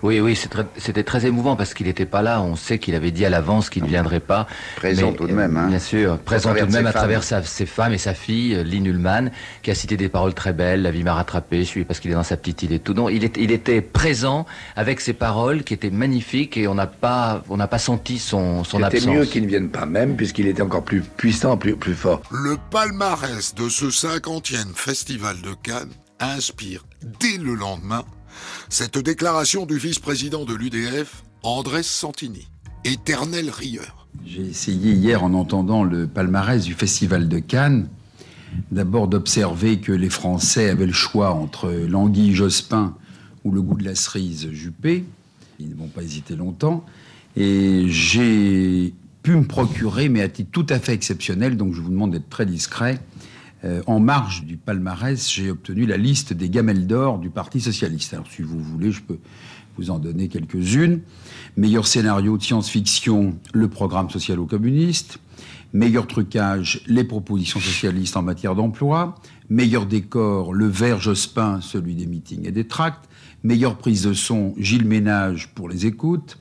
Oui, 0.02 0.20
oui, 0.20 0.36
très- 0.50 0.66
c'était 0.78 1.04
très 1.04 1.26
émouvant 1.26 1.56
parce 1.56 1.74
qu'il 1.74 1.88
n'était 1.88 2.06
pas 2.06 2.22
là. 2.22 2.42
On 2.42 2.56
sait 2.56 2.80
qu'il 2.80 2.96
avait 2.96 3.12
dit 3.12 3.26
à 3.26 3.30
l'avance 3.30 3.70
qu'il 3.70 3.84
ne 3.84 3.88
viendrait 3.88 4.20
pas. 4.20 4.48
Présent 4.76 5.12
Mais, 5.12 5.18
tout 5.18 5.28
de 5.28 5.34
même, 5.34 5.58
hein. 5.58 5.68
Bien 5.68 5.80
sûr, 5.80 6.18
présent 6.20 6.54
tout 6.54 6.66
de 6.66 6.72
même 6.72 6.84
ses 6.84 6.90
à 6.90 6.94
travers 6.94 7.24
sa- 7.24 7.44
ses 7.44 7.66
femmes 7.66 7.94
et 7.94 7.98
sa 7.98 8.14
fille, 8.14 8.56
euh, 8.56 8.64
Lynn 8.64 8.86
Ullmann, 8.86 9.32
qui 9.62 9.72
a 9.72 9.76
cité 9.76 9.98
des 9.98 10.10
paroles 10.10 10.34
très 10.34 10.54
belles. 10.54 10.82
La 10.82 10.92
vie 10.92 11.04
m'a 11.04 11.14
rattrapé, 11.14 11.60
je 11.60 11.64
suis 11.66 11.84
parce 11.86 12.00
qu'il 12.00 12.12
est 12.12 12.16
dans 12.16 12.24
sa 12.24 12.38
petite 12.38 12.64
île 12.64 12.74
et 12.74 12.80
tout. 12.80 12.94
Non, 12.94 13.10
il, 13.10 13.24
est- 13.24 13.38
il 13.38 13.52
était 13.52 13.82
présent 13.82 14.46
avec 14.76 15.02
ces 15.02 15.14
paroles 15.14 15.64
qui 15.64 15.74
étaient 15.74 15.90
magnifiques 15.90 16.58
et 16.58 16.68
on 16.68 16.76
n'a 16.76 16.88
pas, 16.88 17.44
on 17.50 17.58
n'a 17.58 17.68
pas 17.68 17.80
senti 17.80 18.20
son, 18.20 18.64
son 18.64 18.78
c'était 18.78 18.98
absence. 18.98 19.16
mieux 19.16 19.26
qu'il 19.26 19.44
ne 19.44 19.48
vienne 19.48 19.70
pas 19.70 19.86
même, 19.86 20.16
puisqu'il 20.16 20.48
était 20.48 20.62
encore 20.62 20.84
plus 20.84 21.02
puissant, 21.02 21.58
plus, 21.58 21.76
plus 21.76 21.94
fort. 21.96 22.22
Le 22.32 22.58
palmarès 22.72 23.54
de 23.56 23.70
ce 23.70 23.90
50e 23.90 24.74
festival 24.76 25.36
de 25.42 25.54
Cannes 25.64 25.90
inspire 26.20 26.86
dès 27.20 27.38
le 27.42 27.56
lendemain 27.56 28.04
cette 28.70 28.98
déclaration 28.98 29.66
du 29.66 29.78
vice-président 29.78 30.46
de 30.46 30.54
l'UDF, 30.54 31.24
Andrés 31.44 31.84
Santini, 31.84 32.48
éternel 32.86 33.50
rieur. 33.50 34.08
J'ai 34.26 34.42
essayé 34.42 34.94
hier, 34.94 35.24
en 35.24 35.34
entendant 35.34 35.84
le 35.84 36.08
palmarès 36.08 36.64
du 36.64 36.74
Festival 36.74 37.28
de 37.28 37.40
Cannes, 37.40 37.90
d'abord 38.72 39.08
d'observer 39.08 39.80
que 39.80 39.92
les 39.92 40.10
Français 40.10 40.70
avaient 40.70 40.86
le 40.86 40.94
choix 40.94 41.34
entre 41.34 41.72
l'anguille 41.72 42.34
Jospin 42.34 42.96
ou 43.44 43.52
le 43.52 43.62
goût 43.62 43.76
de 43.76 43.86
la 43.86 43.96
cerise 43.96 44.50
Juppé. 44.52 45.06
Ils 45.60 45.70
ne 45.70 45.76
vont 45.76 45.88
pas 45.88 46.04
hésiter 46.04 46.36
longtemps. 46.36 46.86
Et 47.36 47.86
j'ai 47.88 48.94
pu 49.24 49.36
me 49.36 49.46
procurer, 49.46 50.10
mais 50.10 50.22
à 50.22 50.30
titre 50.30 50.50
tout 50.52 50.66
à 50.70 50.80
fait 50.80 50.94
exceptionnel, 50.94 51.56
donc 51.58 51.74
je 51.74 51.82
vous 51.82 51.90
demande 51.90 52.12
d'être 52.12 52.30
très 52.30 52.46
discret, 52.46 53.00
euh, 53.64 53.82
en 53.86 54.00
marge 54.00 54.44
du 54.46 54.58
palmarès, 54.58 55.32
j'ai 55.32 55.52
obtenu 55.52 55.86
la 55.86 55.98
liste 55.98 56.34
des 56.34 56.50
gamelles 56.50 56.88
d'or 56.88 57.20
du 57.20 57.30
Parti 57.30 57.62
socialiste. 57.62 58.14
Alors, 58.14 58.28
si 58.28 58.42
vous 58.42 58.60
voulez, 58.60 58.92
je 58.92 59.02
peux 59.02 59.20
vous 59.78 59.92
en 59.92 60.00
donner 60.00 60.28
quelques-unes. 60.28 61.02
Meilleur 61.58 61.86
scénario 61.86 62.38
de 62.38 62.44
science-fiction, 62.44 63.38
le 63.54 63.68
programme 63.68 64.10
social-communiste. 64.10 65.20
Meilleur 65.74 66.06
trucage, 66.06 66.82
les 66.88 67.04
propositions 67.04 67.60
socialistes 67.60 68.18
en 68.18 68.24
matière 68.24 68.56
d'emploi. 68.56 69.16
Meilleur 69.50 69.86
décor, 69.86 70.54
le 70.54 70.68
vert 70.68 71.00
Jospin, 71.00 71.62
celui 71.62 71.96
des 71.96 72.08
meetings 72.08 72.48
et 72.48 72.52
des 72.52 72.68
tracts. 72.68 73.08
Meilleure 73.44 73.78
prise 73.78 74.04
de 74.04 74.14
son, 74.14 74.54
Gilles 74.58 74.86
Ménage 74.86 75.54
pour 75.56 75.70
les 75.70 75.86
écoutes. 75.86 76.38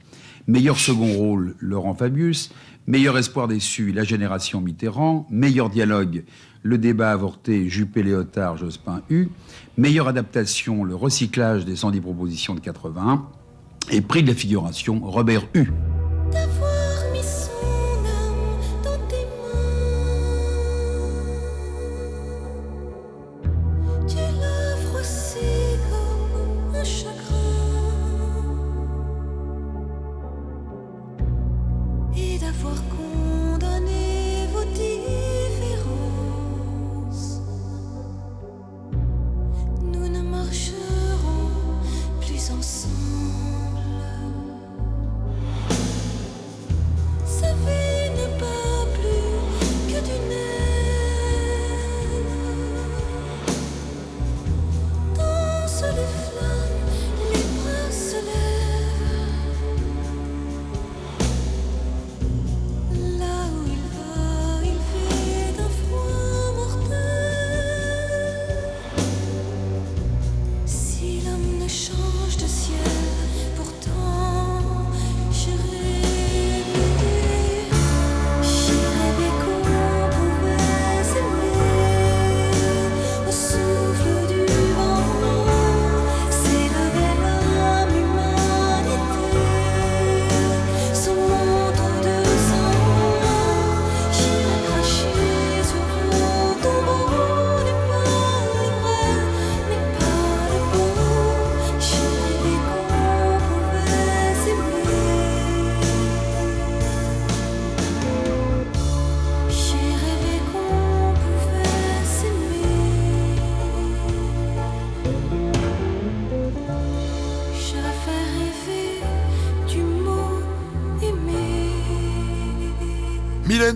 Meilleur 0.48 0.78
second 0.78 1.12
rôle, 1.12 1.54
Laurent 1.60 1.94
Fabius. 1.94 2.50
Meilleur 2.86 3.16
espoir 3.18 3.46
déçu, 3.46 3.92
la 3.92 4.02
génération 4.02 4.60
Mitterrand. 4.60 5.26
Meilleur 5.30 5.70
dialogue, 5.70 6.24
le 6.62 6.78
débat 6.78 7.12
avorté, 7.12 7.68
Juppé 7.68 8.02
Léotard, 8.02 8.56
Jospin 8.56 9.02
U. 9.10 9.28
Meilleure 9.76 10.08
adaptation, 10.08 10.84
le 10.84 10.94
recyclage 10.94 11.64
des 11.64 11.76
110 11.76 12.00
propositions 12.00 12.54
de 12.54 12.60
81. 12.60 13.26
Et 13.90 14.00
prix 14.00 14.22
de 14.22 14.28
la 14.28 14.34
figuration, 14.34 15.00
Robert 15.02 15.42
mains, 15.54 15.64
tu 24.06 24.16
comme 25.90 26.74
un 26.74 26.84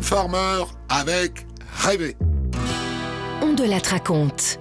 Farmer 0.04 0.64
avec 0.90 1.46
Rêver. 1.78 2.14
On 3.40 3.54
de 3.54 3.64
la 3.64 3.78
raconte. 3.78 4.58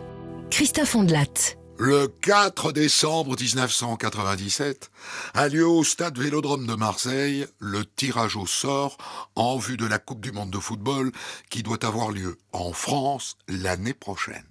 Christophe 0.50 0.96
Ondelat. 0.96 1.58
Le 1.78 2.08
4 2.08 2.72
décembre 2.72 3.36
1997 3.38 4.90
a 5.34 5.50
lieu 5.50 5.68
au 5.68 5.84
stade 5.84 6.18
Vélodrome 6.18 6.66
de 6.66 6.76
Marseille 6.76 7.46
le 7.60 7.84
tirage 7.84 8.38
au 8.38 8.46
sort 8.48 8.98
en 9.36 9.58
vue 9.58 9.76
de 9.76 9.86
la 9.86 10.00
Coupe 10.00 10.22
du 10.22 10.32
Monde 10.32 10.50
de 10.50 10.60
football 10.60 11.12
qui 11.50 11.62
doit 11.62 11.86
avoir 11.86 12.12
lieu 12.12 12.38
en 12.54 12.72
France 12.72 13.36
l'année 13.50 13.94
prochaine. 13.94 14.46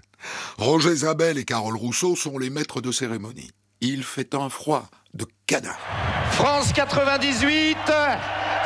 Roger 0.59 0.95
Zabel 0.95 1.39
et 1.39 1.47
Carole 1.47 1.77
Rousseau 1.77 2.17
sont 2.17 2.37
les 2.37 2.51
maîtres 2.51 2.83
de 2.83 2.93
cérémonie. 2.93 3.51
Il 3.81 4.05
fait 4.05 4.35
un 4.35 4.51
froid 4.51 4.91
de 5.15 5.25
cadavre. 5.47 5.81
France 6.33 6.75
98, 6.75 7.79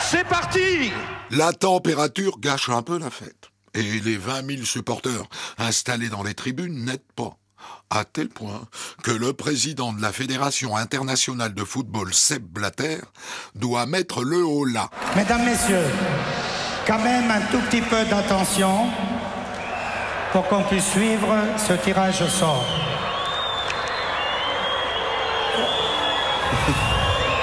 c'est 0.00 0.24
parti 0.24 0.92
La 1.30 1.52
température 1.52 2.38
gâche 2.38 2.68
un 2.68 2.82
peu 2.82 2.98
la 2.98 3.10
fête. 3.10 3.50
Et 3.74 4.00
les 4.00 4.16
20 4.16 4.46
000 4.46 4.64
supporters 4.64 5.24
installés 5.58 6.08
dans 6.08 6.22
les 6.22 6.34
tribunes 6.34 6.84
n'aident 6.84 7.00
pas. 7.14 7.36
À 7.90 8.04
tel 8.04 8.28
point 8.28 8.62
que 9.02 9.10
le 9.10 9.32
président 9.32 9.92
de 9.92 10.00
la 10.00 10.12
Fédération 10.12 10.76
internationale 10.76 11.54
de 11.54 11.64
football, 11.64 12.12
Seb 12.12 12.42
Blatter, 12.44 12.98
doit 13.54 13.86
mettre 13.86 14.22
le 14.22 14.44
haut 14.44 14.64
là. 14.64 14.90
Mesdames, 15.14 15.44
Messieurs, 15.44 15.86
quand 16.86 16.98
même 17.02 17.30
un 17.30 17.40
tout 17.50 17.60
petit 17.70 17.82
peu 17.82 18.04
d'attention 18.04 18.86
pour 20.32 20.46
qu'on 20.48 20.62
puisse 20.64 20.86
suivre 20.86 21.34
ce 21.56 21.72
tirage 21.74 22.22
au 22.22 22.28
sort. 22.28 22.66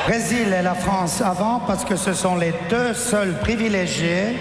Brésil 0.05 0.51
et 0.51 0.61
la 0.61 0.75
France 0.75 1.21
avant 1.21 1.61
parce 1.61 1.85
que 1.85 1.95
ce 1.95 2.13
sont 2.13 2.35
les 2.35 2.53
deux 2.69 2.93
seuls 2.93 3.39
privilégiés. 3.39 4.35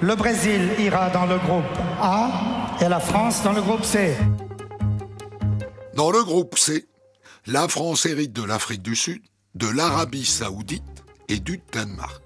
Le 0.00 0.16
Brésil 0.16 0.68
ira 0.80 1.10
dans 1.10 1.26
le 1.26 1.38
groupe 1.38 1.78
A 2.00 2.76
et 2.80 2.88
la 2.88 2.98
France 2.98 3.44
dans 3.44 3.52
le 3.52 3.62
groupe 3.62 3.84
C. 3.84 4.16
Dans 5.94 6.10
le 6.10 6.24
groupe 6.24 6.58
C, 6.58 6.88
la 7.46 7.68
France 7.68 8.04
hérite 8.04 8.32
de 8.32 8.42
l'Afrique 8.42 8.82
du 8.82 8.96
Sud, 8.96 9.22
de 9.54 9.68
l'Arabie 9.68 10.24
saoudite 10.24 11.04
et 11.28 11.38
du 11.38 11.62
Danemark. 11.70 12.20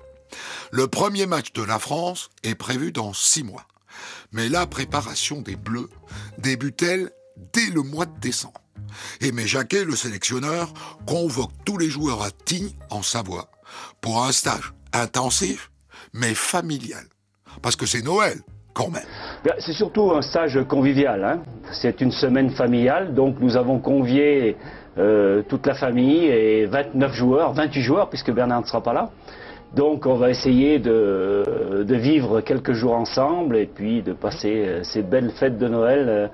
Le 0.70 0.88
premier 0.88 1.26
match 1.26 1.52
de 1.52 1.62
la 1.62 1.78
France 1.78 2.30
est 2.44 2.54
prévu 2.54 2.92
dans 2.92 3.12
six 3.12 3.44
mois. 3.44 3.66
Mais 4.32 4.48
la 4.48 4.66
préparation 4.66 5.42
des 5.42 5.56
Bleus 5.56 5.90
débute-t-elle 6.38 7.10
dès 7.52 7.66
le 7.66 7.82
mois 7.82 8.06
de 8.06 8.18
décembre? 8.20 8.63
Aimé 9.20 9.46
Jacquet, 9.46 9.84
le 9.84 9.96
sélectionneur, 9.96 10.72
convoque 11.06 11.50
tous 11.64 11.78
les 11.78 11.88
joueurs 11.88 12.22
à 12.22 12.30
Tignes, 12.30 12.72
en 12.90 13.02
Savoie, 13.02 13.48
pour 14.00 14.24
un 14.24 14.32
stage 14.32 14.72
intensif, 14.92 15.70
mais 16.12 16.34
familial. 16.34 17.04
Parce 17.62 17.76
que 17.76 17.86
c'est 17.86 18.02
Noël, 18.02 18.38
quand 18.72 18.90
même. 18.90 19.02
C'est 19.58 19.72
surtout 19.72 20.12
un 20.12 20.22
stage 20.22 20.58
convivial. 20.68 21.24
hein. 21.24 21.42
C'est 21.72 22.00
une 22.00 22.10
semaine 22.12 22.50
familiale, 22.50 23.14
donc 23.14 23.36
nous 23.40 23.56
avons 23.56 23.78
convié 23.78 24.56
euh, 24.98 25.42
toute 25.48 25.66
la 25.66 25.74
famille 25.74 26.26
et 26.26 26.66
29 26.66 27.12
joueurs, 27.14 27.52
28 27.52 27.82
joueurs, 27.82 28.08
puisque 28.08 28.30
Bernard 28.32 28.62
ne 28.62 28.66
sera 28.66 28.82
pas 28.82 28.92
là. 28.92 29.10
Donc 29.74 30.06
on 30.06 30.14
va 30.16 30.30
essayer 30.30 30.78
de, 30.78 31.84
de 31.84 31.94
vivre 31.96 32.40
quelques 32.42 32.74
jours 32.74 32.94
ensemble 32.94 33.56
et 33.56 33.66
puis 33.66 34.02
de 34.02 34.12
passer 34.12 34.52
euh, 34.66 34.82
ces 34.84 35.02
belles 35.02 35.32
fêtes 35.32 35.58
de 35.58 35.66
Noël 35.66 36.06
euh, 36.08 36.28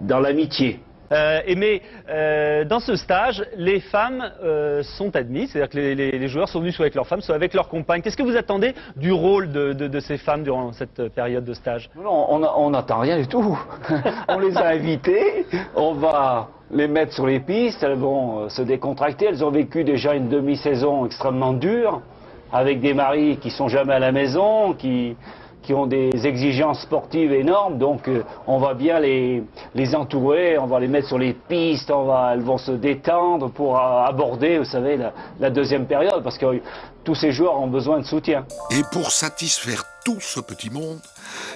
dans 0.00 0.18
l'amitié. 0.20 0.80
Euh, 1.12 1.40
et 1.46 1.54
mais 1.54 1.82
euh, 2.08 2.64
dans 2.64 2.80
ce 2.80 2.96
stage, 2.96 3.44
les 3.56 3.80
femmes 3.80 4.30
euh, 4.42 4.82
sont 4.82 5.14
admises, 5.14 5.50
c'est-à-dire 5.52 5.70
que 5.70 5.78
les, 5.78 6.28
joueurs 6.28 6.48
sont 6.48 6.60
venus 6.60 6.74
soit 6.74 6.84
avec 6.84 6.94
leurs 6.94 7.06
femmes, 7.06 7.20
soit 7.20 7.34
avec 7.34 7.54
leurs 7.54 7.68
compagnes. 7.68 8.02
Qu'est-ce 8.02 8.16
que 8.16 8.22
vous 8.22 8.36
attendez 8.36 8.74
du 8.96 9.12
rôle 9.12 9.50
de, 9.50 10.00
ces 10.00 10.18
femmes 10.18 10.42
durant 10.42 10.72
cette 10.72 11.08
période 11.14 11.44
de 11.44 11.54
stage? 11.54 11.90
On 12.04 12.70
n'attend 12.70 13.00
rien 13.00 13.18
du 13.18 13.26
tout. 13.26 13.58
on 14.28 14.38
les 14.38 14.56
a 14.56 14.68
invitées, 14.68 15.46
on 15.74 15.92
va 15.94 16.48
les 16.70 16.88
mettre 16.88 17.12
sur 17.12 17.26
les 17.26 17.40
pistes, 17.40 17.82
elles 17.82 17.98
vont 17.98 18.48
se 18.48 18.62
décontracter. 18.62 19.26
Elles 19.26 19.44
ont 19.44 19.50
vécu 19.50 19.84
déjà 19.84 20.14
une 20.14 20.28
demi-saison 20.28 21.06
extrêmement 21.06 21.52
dure, 21.52 22.02
avec 22.52 22.80
des 22.80 22.94
maris 22.94 23.38
qui 23.38 23.50
sont 23.50 23.68
jamais 23.68 23.94
à 23.94 23.98
la 23.98 24.12
maison, 24.12 24.72
qui, 24.74 25.16
qui 25.66 25.74
ont 25.74 25.86
des 25.86 26.10
exigences 26.24 26.80
sportives 26.82 27.32
énormes. 27.32 27.76
Donc 27.76 28.08
euh, 28.08 28.22
on 28.46 28.58
va 28.58 28.74
bien 28.74 29.00
les, 29.00 29.42
les 29.74 29.94
entourer, 29.94 30.58
on 30.58 30.66
va 30.66 30.78
les 30.78 30.86
mettre 30.88 31.08
sur 31.08 31.18
les 31.18 31.34
pistes, 31.34 31.90
on 31.90 32.04
va, 32.04 32.30
elles 32.32 32.42
vont 32.42 32.58
se 32.58 32.70
détendre 32.70 33.50
pour 33.50 33.78
aborder, 33.78 34.58
vous 34.58 34.64
savez, 34.64 34.96
la, 34.96 35.12
la 35.40 35.50
deuxième 35.50 35.86
période, 35.86 36.22
parce 36.22 36.38
que 36.38 36.46
euh, 36.46 36.62
tous 37.04 37.16
ces 37.16 37.32
joueurs 37.32 37.60
ont 37.60 37.66
besoin 37.66 37.98
de 37.98 38.04
soutien. 38.04 38.46
Et 38.70 38.82
pour 38.92 39.10
satisfaire 39.10 39.84
tout 40.04 40.20
ce 40.20 40.40
petit 40.40 40.70
monde, 40.70 41.00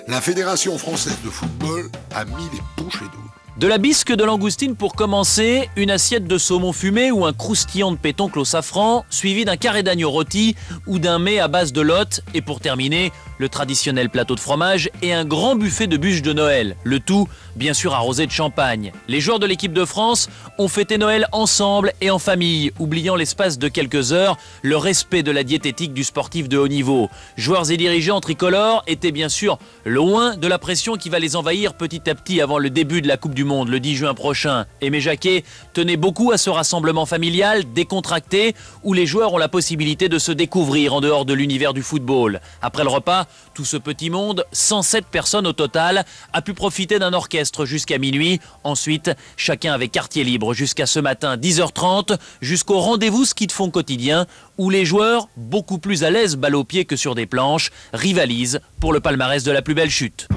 la 0.09 0.20
Fédération 0.20 0.77
française 0.77 1.18
de 1.25 1.31
football 1.31 1.85
a 2.14 2.25
mis 2.25 2.49
les 2.53 2.83
bouchées 2.83 3.05
doubles. 3.05 3.29
De 3.59 3.66
la 3.66 3.79
bisque 3.79 4.12
de 4.12 4.25
langoustine 4.25 4.75
pour 4.75 4.94
commencer, 4.94 5.68
une 5.77 5.90
assiette 5.90 6.25
de 6.25 6.38
saumon 6.38 6.73
fumé 6.73 7.11
ou 7.11 7.27
un 7.27 7.33
croustillant 7.33 7.92
de 7.92 7.96
pétoncle 7.96 8.38
au 8.38 8.44
safran, 8.44 9.05
suivi 9.11 9.44
d'un 9.44 9.57
carré 9.57 9.83
d'agneau 9.83 10.11
rôti 10.11 10.57
ou 10.87 10.99
d'un 10.99 11.18
mets 11.18 11.40
à 11.40 11.49
base 11.49 11.73
de 11.73 11.81
lotte, 11.81 12.23
et 12.33 12.42
pour 12.42 12.61
terminer, 12.61 13.12
le 13.40 13.48
traditionnel 13.48 14.11
plateau 14.11 14.35
de 14.35 14.40
fromage 14.40 14.90
et 15.00 15.14
un 15.14 15.24
grand 15.24 15.57
buffet 15.57 15.87
de 15.87 15.96
bûches 15.96 16.20
de 16.20 16.35
Noël. 16.35 16.76
Le 16.85 17.00
tout, 17.00 17.26
bien 17.57 17.72
sûr, 17.72 17.94
arrosé 17.94 18.26
de 18.26 18.31
champagne. 18.31 18.92
Les 19.09 19.20
joueurs 19.20 19.38
de 19.38 19.46
l'équipe 19.46 19.72
de 19.72 19.87
France 19.87 20.29
ont 20.59 20.68
fêté 20.68 20.98
Noël 20.98 21.26
ensemble 21.33 21.94
et 22.03 22.11
en 22.11 22.18
famille, 22.18 22.70
oubliant 22.79 23.16
l'espace 23.16 23.59
de 23.59 23.68
quelques 23.68 24.12
heures 24.12 24.37
le 24.61 24.76
respect 24.76 25.22
de 25.22 25.31
la 25.31 25.42
diététique 25.42 25.94
du 25.94 26.05
sportif 26.05 26.50
de 26.50 26.59
haut 26.59 26.68
niveau. 26.68 27.09
Joueurs 27.38 27.70
et 27.70 27.79
dirigeants 27.79 28.20
tricolores 28.20 28.83
étaient 28.87 29.11
bien 29.11 29.31
sûr 29.31 29.59
loin 29.87 30.37
de 30.37 30.46
la 30.46 30.59
pression 30.59 30.96
qui 30.96 31.09
va 31.09 31.18
les 31.18 31.35
envahir 31.35 31.72
petit 31.72 32.11
à 32.11 32.14
petit 32.14 32.42
avant 32.42 32.59
le 32.59 32.68
début 32.68 33.00
de 33.00 33.09
la 33.09 33.16
Coupe 33.16 33.35
du 33.35 33.44
Monde 33.44 33.70
le 33.70 33.81
10 33.81 33.96
juin 33.96 34.12
prochain. 34.12 34.66
Aimé 34.83 35.00
Jacquet 35.00 35.44
tenait 35.72 35.96
beaucoup 35.96 36.31
à 36.31 36.37
ce 36.37 36.50
rassemblement 36.50 37.07
familial, 37.07 37.64
décontracté, 37.72 38.55
où 38.85 38.92
les 38.92 39.07
joueurs 39.07 39.33
ont 39.33 39.38
la 39.38 39.48
possibilité 39.48 40.11
de 40.11 40.18
se 40.18 40.31
découvrir 40.31 40.92
en 40.92 41.00
dehors 41.00 41.24
de 41.24 41.33
l'univers 41.33 41.72
du 41.72 41.83
football. 41.83 42.42
Après 42.61 42.85
le 42.85 42.90
repas, 42.90 43.26
tout 43.55 43.64
ce 43.64 43.77
petit 43.77 44.11
monde, 44.11 44.45
107 44.53 45.07
personnes 45.07 45.47
au 45.47 45.53
total, 45.53 46.05
a 46.33 46.43
pu 46.43 46.55
profiter 46.55 46.99
d'un 46.99 47.12
orchestre 47.12 47.64
jusqu'à 47.64 47.99
minuit. 47.99 48.40
Ensuite, 48.64 49.11
chacun 49.37 49.73
avait 49.73 49.88
quartier 49.88 50.25
libre 50.25 50.55
jusqu'à 50.55 50.87
ce 50.87 51.01
matin 51.01 51.37
10h30, 51.37 52.19
jusqu'au 52.40 52.81
rendez-vous 52.81 53.25
ski 53.25 53.47
de 53.47 53.53
fond 53.53 53.71
quotidien, 53.71 54.27
où 54.59 54.71
les 54.71 54.85
joueurs, 54.85 55.29
beaucoup 55.37 55.79
plus 55.79 56.05
à 56.05 56.11
l'aise 56.11 56.37
balle 56.37 56.57
au 56.57 56.64
pied 56.64 56.85
que 56.85 56.97
sur 56.97 57.14
des 57.14 57.27
planches, 57.27 57.71
rivalisent 57.93 58.61
pour 58.81 58.93
le 58.93 59.01
palmarès 59.01 59.43
de 59.45 59.53
la 59.53 59.62
plus 59.62 59.75
belle 59.75 59.90
chute. 59.90 60.29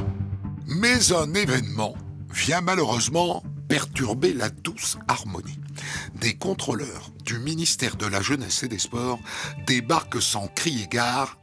Mais 0.66 1.12
un 1.12 1.34
événement 1.34 1.96
vient 2.34 2.62
malheureusement 2.62 3.44
perturber 3.68 4.34
la 4.34 4.50
douce 4.50 4.98
harmonie. 5.08 5.60
Des 6.16 6.36
contrôleurs 6.36 7.12
du 7.26 7.40
ministère 7.40 7.96
de 7.96 8.06
la 8.06 8.22
Jeunesse 8.22 8.64
et 8.64 8.68
des 8.68 8.80
Sports 8.80 9.20
débarquent 9.66 10.22
sans 10.22 10.48
cri 10.48 10.82
égard 10.84 11.38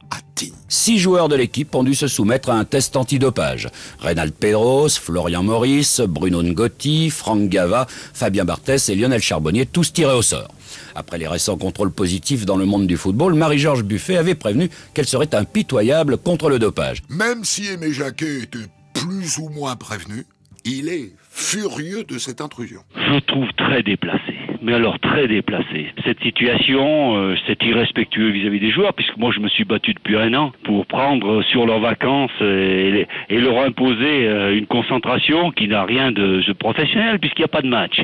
Six 0.67 0.99
joueurs 0.99 1.29
de 1.29 1.35
l'équipe 1.35 1.73
ont 1.75 1.83
dû 1.83 1.95
se 1.95 2.07
soumettre 2.07 2.49
à 2.49 2.55
un 2.55 2.65
test 2.65 2.95
antidopage. 2.95 3.69
Reynald 3.99 4.33
Pedros, 4.33 4.89
Florian 4.89 5.43
Maurice, 5.43 6.01
Bruno 6.01 6.41
Ngotti, 6.41 7.09
Franck 7.09 7.49
Gava, 7.49 7.87
Fabien 8.13 8.45
Barthès 8.45 8.89
et 8.89 8.95
Lionel 8.95 9.21
Charbonnier, 9.21 9.65
tous 9.65 9.93
tirés 9.93 10.13
au 10.15 10.21
sort. 10.21 10.53
Après 10.95 11.17
les 11.17 11.27
récents 11.27 11.57
contrôles 11.57 11.91
positifs 11.91 12.45
dans 12.45 12.57
le 12.57 12.65
monde 12.65 12.87
du 12.87 12.97
football, 12.97 13.33
Marie-Georges 13.33 13.83
Buffet 13.83 14.17
avait 14.17 14.35
prévenu 14.35 14.69
qu'elle 14.93 15.07
serait 15.07 15.33
impitoyable 15.35 16.17
contre 16.17 16.49
le 16.49 16.59
dopage. 16.59 17.01
Même 17.09 17.43
si 17.43 17.67
Aimé 17.67 17.91
Jacquet 17.93 18.43
était 18.43 18.69
plus 18.93 19.37
ou 19.37 19.49
moins 19.49 19.75
prévenu, 19.75 20.25
il 20.65 20.89
est 20.89 21.13
furieux 21.29 22.03
de 22.03 22.17
cette 22.17 22.41
intrusion. 22.41 22.81
Je 22.95 23.19
trouve 23.19 23.47
très 23.57 23.83
déplacé. 23.83 24.30
Mais 24.61 24.73
alors 24.73 24.99
très 24.99 25.27
déplacé. 25.27 25.87
Cette 26.05 26.21
situation, 26.21 27.17
euh, 27.17 27.35
c'est 27.47 27.63
irrespectueux 27.63 28.29
vis-à-vis 28.29 28.59
des 28.59 28.69
joueurs, 28.69 28.93
puisque 28.93 29.17
moi 29.17 29.31
je 29.33 29.39
me 29.39 29.47
suis 29.47 29.63
battu 29.63 29.93
depuis 29.93 30.15
un 30.17 30.33
an 30.35 30.51
pour 30.63 30.85
prendre 30.85 31.41
sur 31.43 31.65
leurs 31.65 31.79
vacances 31.79 32.31
et, 32.41 33.07
leur 33.31 33.59
imposer 33.63 34.27
euh, 34.27 34.55
une 34.55 34.67
concentration 34.67 35.49
qui 35.49 35.67
n'a 35.67 35.83
rien 35.83 36.11
de, 36.11 36.41
de 36.45 36.53
professionnel, 36.53 37.17
puisqu'il 37.19 37.41
n'y 37.41 37.45
a 37.45 37.47
pas 37.47 37.63
de 37.63 37.67
match. 37.67 38.01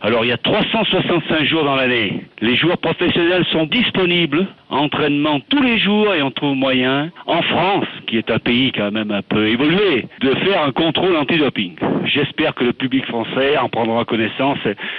Alors 0.00 0.24
il 0.24 0.28
y 0.28 0.32
a 0.32 0.38
365 0.38 1.44
jours 1.44 1.64
dans 1.64 1.76
l'année. 1.76 2.22
Les 2.40 2.56
joueurs 2.56 2.78
professionnels 2.78 3.44
sont 3.52 3.66
disponibles, 3.66 4.46
entraînement 4.70 5.40
tous 5.48 5.62
les 5.62 5.78
jours 5.78 6.14
et 6.14 6.22
on 6.22 6.30
trouve 6.30 6.54
moyen, 6.54 7.10
en 7.26 7.42
France, 7.42 7.86
qui 8.06 8.18
est 8.18 8.30
un 8.30 8.38
pays 8.38 8.72
quand 8.72 8.90
même 8.90 9.10
un 9.10 9.22
peu 9.22 9.48
évolué, 9.48 10.06
de 10.20 10.30
faire 10.36 10.62
un 10.62 10.72
contrôle 10.72 11.16
antidoping. 11.16 11.76
J'espère 12.04 12.54
que 12.54 12.64
le 12.64 12.72
public 12.72 13.04
français 13.06 13.56
en 13.58 13.68
prendra 13.68 14.04
connaissance 14.04 14.58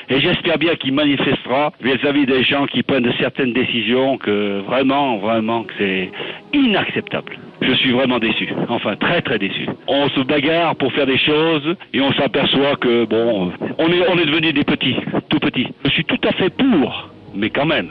et, 0.10 0.20
j'espère 0.20 0.58
bien 0.58 0.76
qu'il 0.76 0.94
manifestera 0.94 1.72
vis-à-vis 1.82 2.26
des 2.26 2.44
gens 2.44 2.66
qui 2.66 2.84
prennent 2.84 3.12
certaines 3.20 3.54
décisions 3.54 4.18
que 4.18 4.62
vraiment, 4.62 5.18
vraiment, 5.18 5.64
que 5.64 5.74
c'est 5.78 6.12
inacceptable. 6.54 7.38
Je 7.62 7.74
suis 7.74 7.92
vraiment 7.92 8.20
déçu. 8.20 8.50
Enfin, 8.70 8.96
très 8.96 9.22
très 9.22 9.38
déçu. 9.38 9.68
On 9.88 10.10
se 10.10 10.22
bagarre 10.22 10.76
pour 10.76 10.92
faire 10.94 11.06
des 11.06 11.18
choses 11.18 11.76
et 11.94 12.02
on 12.02 12.12
s'aperçoit 12.14 12.76
que, 12.78 13.06
bon, 13.06 13.52
on 13.78 13.88
est, 13.88 14.10
on 14.10 14.18
est 14.18 14.26
devenu 14.26 14.54
des 14.54 14.64
petits, 14.64 14.96
tout 15.30 15.40
petits. 15.40 15.68
Je 15.86 15.90
suis 15.90 16.06
tout 16.06 16.20
à 16.28 16.32
fait 16.34 16.50
pour, 16.50 17.10
mais 17.36 17.50
quand 17.50 17.66
même, 17.66 17.90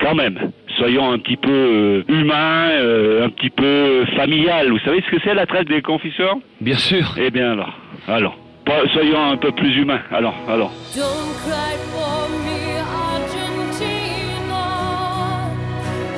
quand 0.00 0.14
même, 0.14 0.50
soyons 0.78 1.10
un 1.12 1.18
petit 1.18 1.36
peu 1.36 1.50
euh, 1.50 2.04
humains, 2.08 2.70
euh, 2.72 3.24
un 3.26 3.30
petit 3.30 3.50
peu 3.50 4.04
familial. 4.16 4.70
Vous 4.70 4.78
savez 4.80 5.02
ce 5.02 5.10
que 5.16 5.20
c'est 5.24 5.34
la 5.34 5.46
traite 5.46 5.68
des 5.68 5.82
confiseurs 5.82 6.36
Bien 6.60 6.76
sûr. 6.76 7.14
Eh 7.18 7.30
bien 7.30 7.52
alors, 7.52 7.74
alors, 8.08 8.36
pas- 8.64 8.86
soyons 8.92 9.22
un 9.32 9.36
peu 9.36 9.52
plus 9.52 9.74
humains. 9.76 10.00
Alors, 10.12 10.34
alors. 10.48 10.72
Don't 10.94 11.34
cry 11.44 11.76
for 11.92 12.28
me, 12.44 12.78
Argentina. 13.14 14.64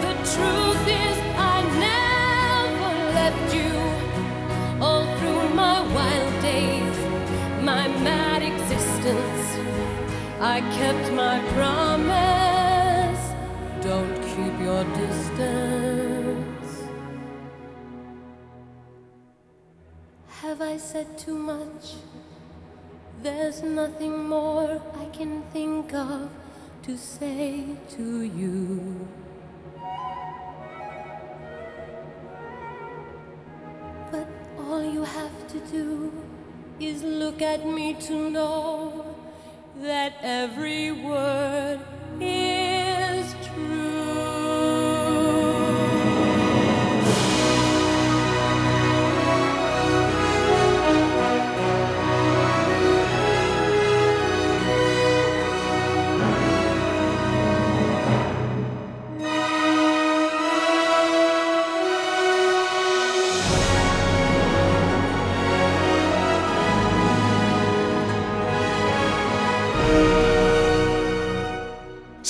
The 0.02 0.14
truth 0.34 0.88
is, 0.88 1.16
I 1.36 1.62
never 1.86 2.92
left 3.14 3.54
you. 3.54 3.72
All 4.80 5.04
through 5.18 5.54
my 5.54 5.80
wild 5.94 6.42
days, 6.42 6.96
my 7.62 7.88
mad 8.02 8.42
existence, 8.42 9.58
I 10.40 10.60
kept 10.78 11.12
my 11.12 11.40
promise. 11.54 12.47
Don't 13.88 14.20
keep 14.20 14.60
your 14.60 14.84
distance. 15.02 16.82
Have 20.42 20.60
I 20.60 20.76
said 20.76 21.16
too 21.16 21.38
much? 21.38 21.94
There's 23.22 23.62
nothing 23.62 24.28
more 24.28 24.82
I 24.94 25.06
can 25.06 25.40
think 25.54 25.94
of 25.94 26.28
to 26.82 26.98
say 26.98 27.64
to 27.96 28.22
you. 28.24 29.08
But 34.12 34.28
all 34.58 34.82
you 34.84 35.04
have 35.04 35.48
to 35.48 35.60
do 35.60 36.12
is 36.78 37.02
look 37.02 37.40
at 37.40 37.64
me 37.64 37.94
to 38.08 38.28
know 38.28 39.16
that 39.80 40.12
every 40.22 40.92
word 40.92 41.80
is 42.20 42.77
true. 43.34 43.87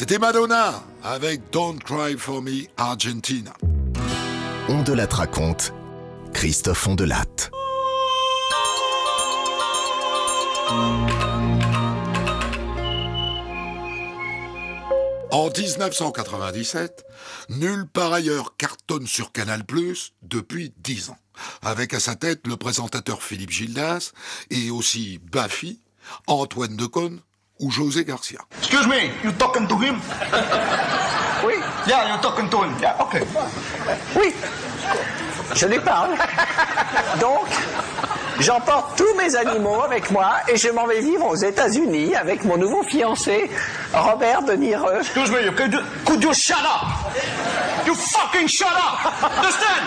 C'était 0.08 0.20
Madonna 0.20 0.82
avec 1.02 1.50
Don't 1.52 1.78
Cry 1.84 2.16
for 2.16 2.40
Me 2.40 2.64
Argentina. 2.78 3.52
On 4.70 4.82
de 4.82 4.94
la 4.94 5.04
raconte. 5.04 5.74
Christophe 6.32 6.86
Ondelatte. 6.86 7.50
En 15.30 15.50
1997, 15.54 17.04
nul 17.50 17.86
par 17.86 18.10
ailleurs 18.14 18.56
cartonne 18.56 19.06
sur 19.06 19.30
Canal 19.30 19.66
Plus 19.66 20.14
depuis 20.22 20.72
10 20.78 21.10
ans, 21.10 21.18
avec 21.60 21.92
à 21.92 22.00
sa 22.00 22.14
tête 22.14 22.46
le 22.46 22.56
présentateur 22.56 23.22
Philippe 23.22 23.50
Gildas 23.50 24.12
et 24.48 24.70
aussi 24.70 25.20
Baffy, 25.30 25.82
Antoine 26.26 26.76
Decaune 26.76 27.20
ou 27.60 27.70
José 27.70 28.04
Garcia. 28.04 28.38
Excuse 28.60 28.86
me, 28.86 29.10
you 29.24 29.32
talking 29.32 29.66
to 29.66 29.76
him? 29.78 30.00
Oui. 31.44 31.54
Yeah, 31.86 32.08
you're 32.08 32.20
talking 32.20 32.48
to 32.50 32.62
him. 32.62 32.74
Yeah, 32.80 33.00
okay. 33.00 33.22
Oui, 34.16 34.34
je 35.54 35.66
lui 35.66 35.80
parle. 35.80 36.10
Donc, 37.20 37.46
j'emporte 38.40 38.96
tous 38.96 39.14
mes 39.16 39.34
animaux 39.36 39.82
avec 39.82 40.10
moi 40.10 40.36
et 40.48 40.56
je 40.56 40.68
m'en 40.70 40.86
vais 40.86 41.00
vivre 41.00 41.26
aux 41.26 41.36
États-Unis 41.36 42.14
avec 42.14 42.44
mon 42.44 42.56
nouveau 42.56 42.82
fiancé, 42.82 43.50
Robert 43.92 44.42
De 44.42 44.52
Niro. 44.54 44.90
Excuse 45.00 45.30
me, 45.30 45.42
you 45.44 45.52
could, 45.52 45.72
you, 45.72 45.80
could 46.04 46.22
you 46.22 46.34
shut 46.34 46.58
up? 46.58 47.12
You 47.86 47.94
fucking 47.94 48.48
shut 48.48 48.68
up! 48.68 49.22
Understand? 49.22 49.84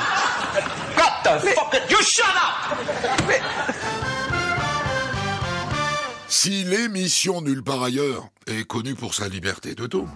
What 0.96 1.24
the 1.24 1.40
fuck? 1.54 1.76
You 1.90 2.02
shut 2.02 2.36
up! 2.36 3.76
Si 6.34 6.64
l'émission 6.64 7.42
Nulle 7.42 7.62
part 7.62 7.84
ailleurs 7.84 8.30
est 8.48 8.64
connue 8.64 8.96
pour 8.96 9.14
sa 9.14 9.28
liberté 9.28 9.76
de 9.76 9.86
ton, 9.86 10.08